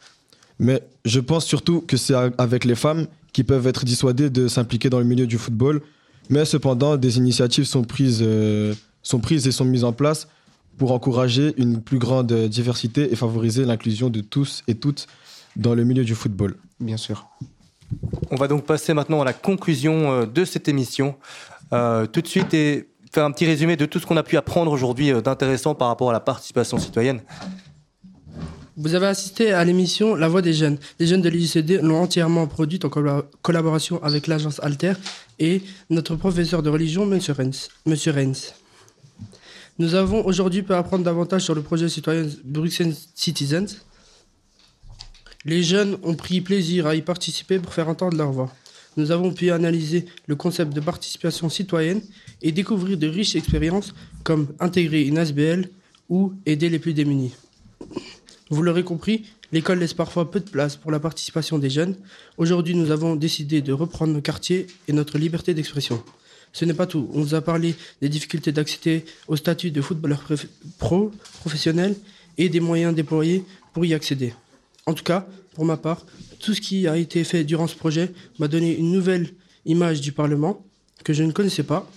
[0.61, 4.91] Mais je pense surtout que c'est avec les femmes qui peuvent être dissuadées de s'impliquer
[4.91, 5.83] dans le milieu du football.
[6.31, 10.29] Mais cependant, des initiatives sont prises, euh, sont prises et sont mises en place
[10.79, 15.09] pour encourager une plus grande diversité et favoriser l'inclusion de tous et toutes
[15.57, 16.55] dans le milieu du football.
[16.79, 17.27] Bien sûr.
[18.31, 21.17] On va donc passer maintenant à la conclusion euh, de cette émission.
[21.73, 24.37] Euh, tout de suite, et faire un petit résumé de tout ce qu'on a pu
[24.37, 27.21] apprendre aujourd'hui euh, d'intéressant par rapport à la participation citoyenne.
[28.77, 30.77] Vous avez assisté à l'émission La Voix des Jeunes.
[30.99, 34.93] Les jeunes de l'IUCD l'ont entièrement produite en colla- collaboration avec l'agence Alter
[35.39, 37.19] et notre professeur de religion, M.
[37.39, 38.55] Renz.
[39.79, 43.79] Nous avons aujourd'hui pu apprendre davantage sur le projet citoyen Bruxelles Citizens.
[45.49, 48.53] Les jeunes ont pris plaisir à y participer pour faire entendre leur voix.
[48.97, 52.01] Nous avons pu analyser le concept de participation citoyenne
[52.43, 53.95] et découvrir de riches expériences
[54.25, 55.69] comme intégrer une ASBL
[56.09, 57.31] ou aider les plus démunis.
[58.51, 61.95] Vous l'aurez compris, l'école laisse parfois peu de place pour la participation des jeunes.
[62.39, 66.03] Aujourd'hui, nous avons décidé de reprendre nos quartiers et notre liberté d'expression.
[66.53, 67.09] Ce n'est pas tout.
[67.13, 70.25] On nous a parlé des difficultés d'accéder au statut de footballeur
[70.79, 71.95] pro, professionnel
[72.37, 74.33] et des moyens déployés pour y accéder.
[74.87, 76.07] En tout cas, pour ma part,
[76.39, 79.31] tout ce qui a été fait durant ce projet m'a donné une nouvelle
[79.65, 80.65] image du Parlement
[81.03, 81.91] que je ne connaissais pas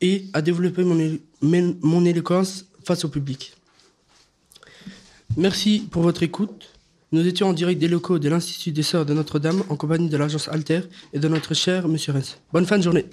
[0.00, 3.54] et a développé mon, éloquence face au public.
[5.36, 6.70] Merci pour votre écoute
[7.12, 10.16] Nous étions en direct des locaux de l'Institut des Sœurs de Notre-Dame en compagnie de
[10.16, 10.82] l'agence Alter
[11.14, 12.38] et de notre cher Monsieur Renz.
[12.52, 13.06] Bonne fin de journée.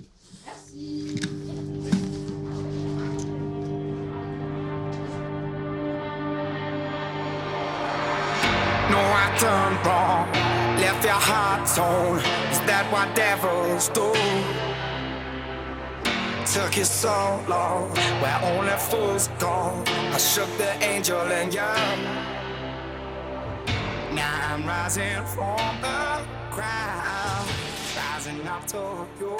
[9.86, 10.28] Wrong.
[10.82, 12.18] Left your heart torn.
[12.52, 14.12] Is that what devils do?
[16.54, 17.90] Took you so long,
[18.22, 19.84] where only fools go.
[20.14, 22.00] I shook the angel and young.
[24.16, 27.50] Now I'm rising from the ground,
[27.98, 29.38] rising up to you.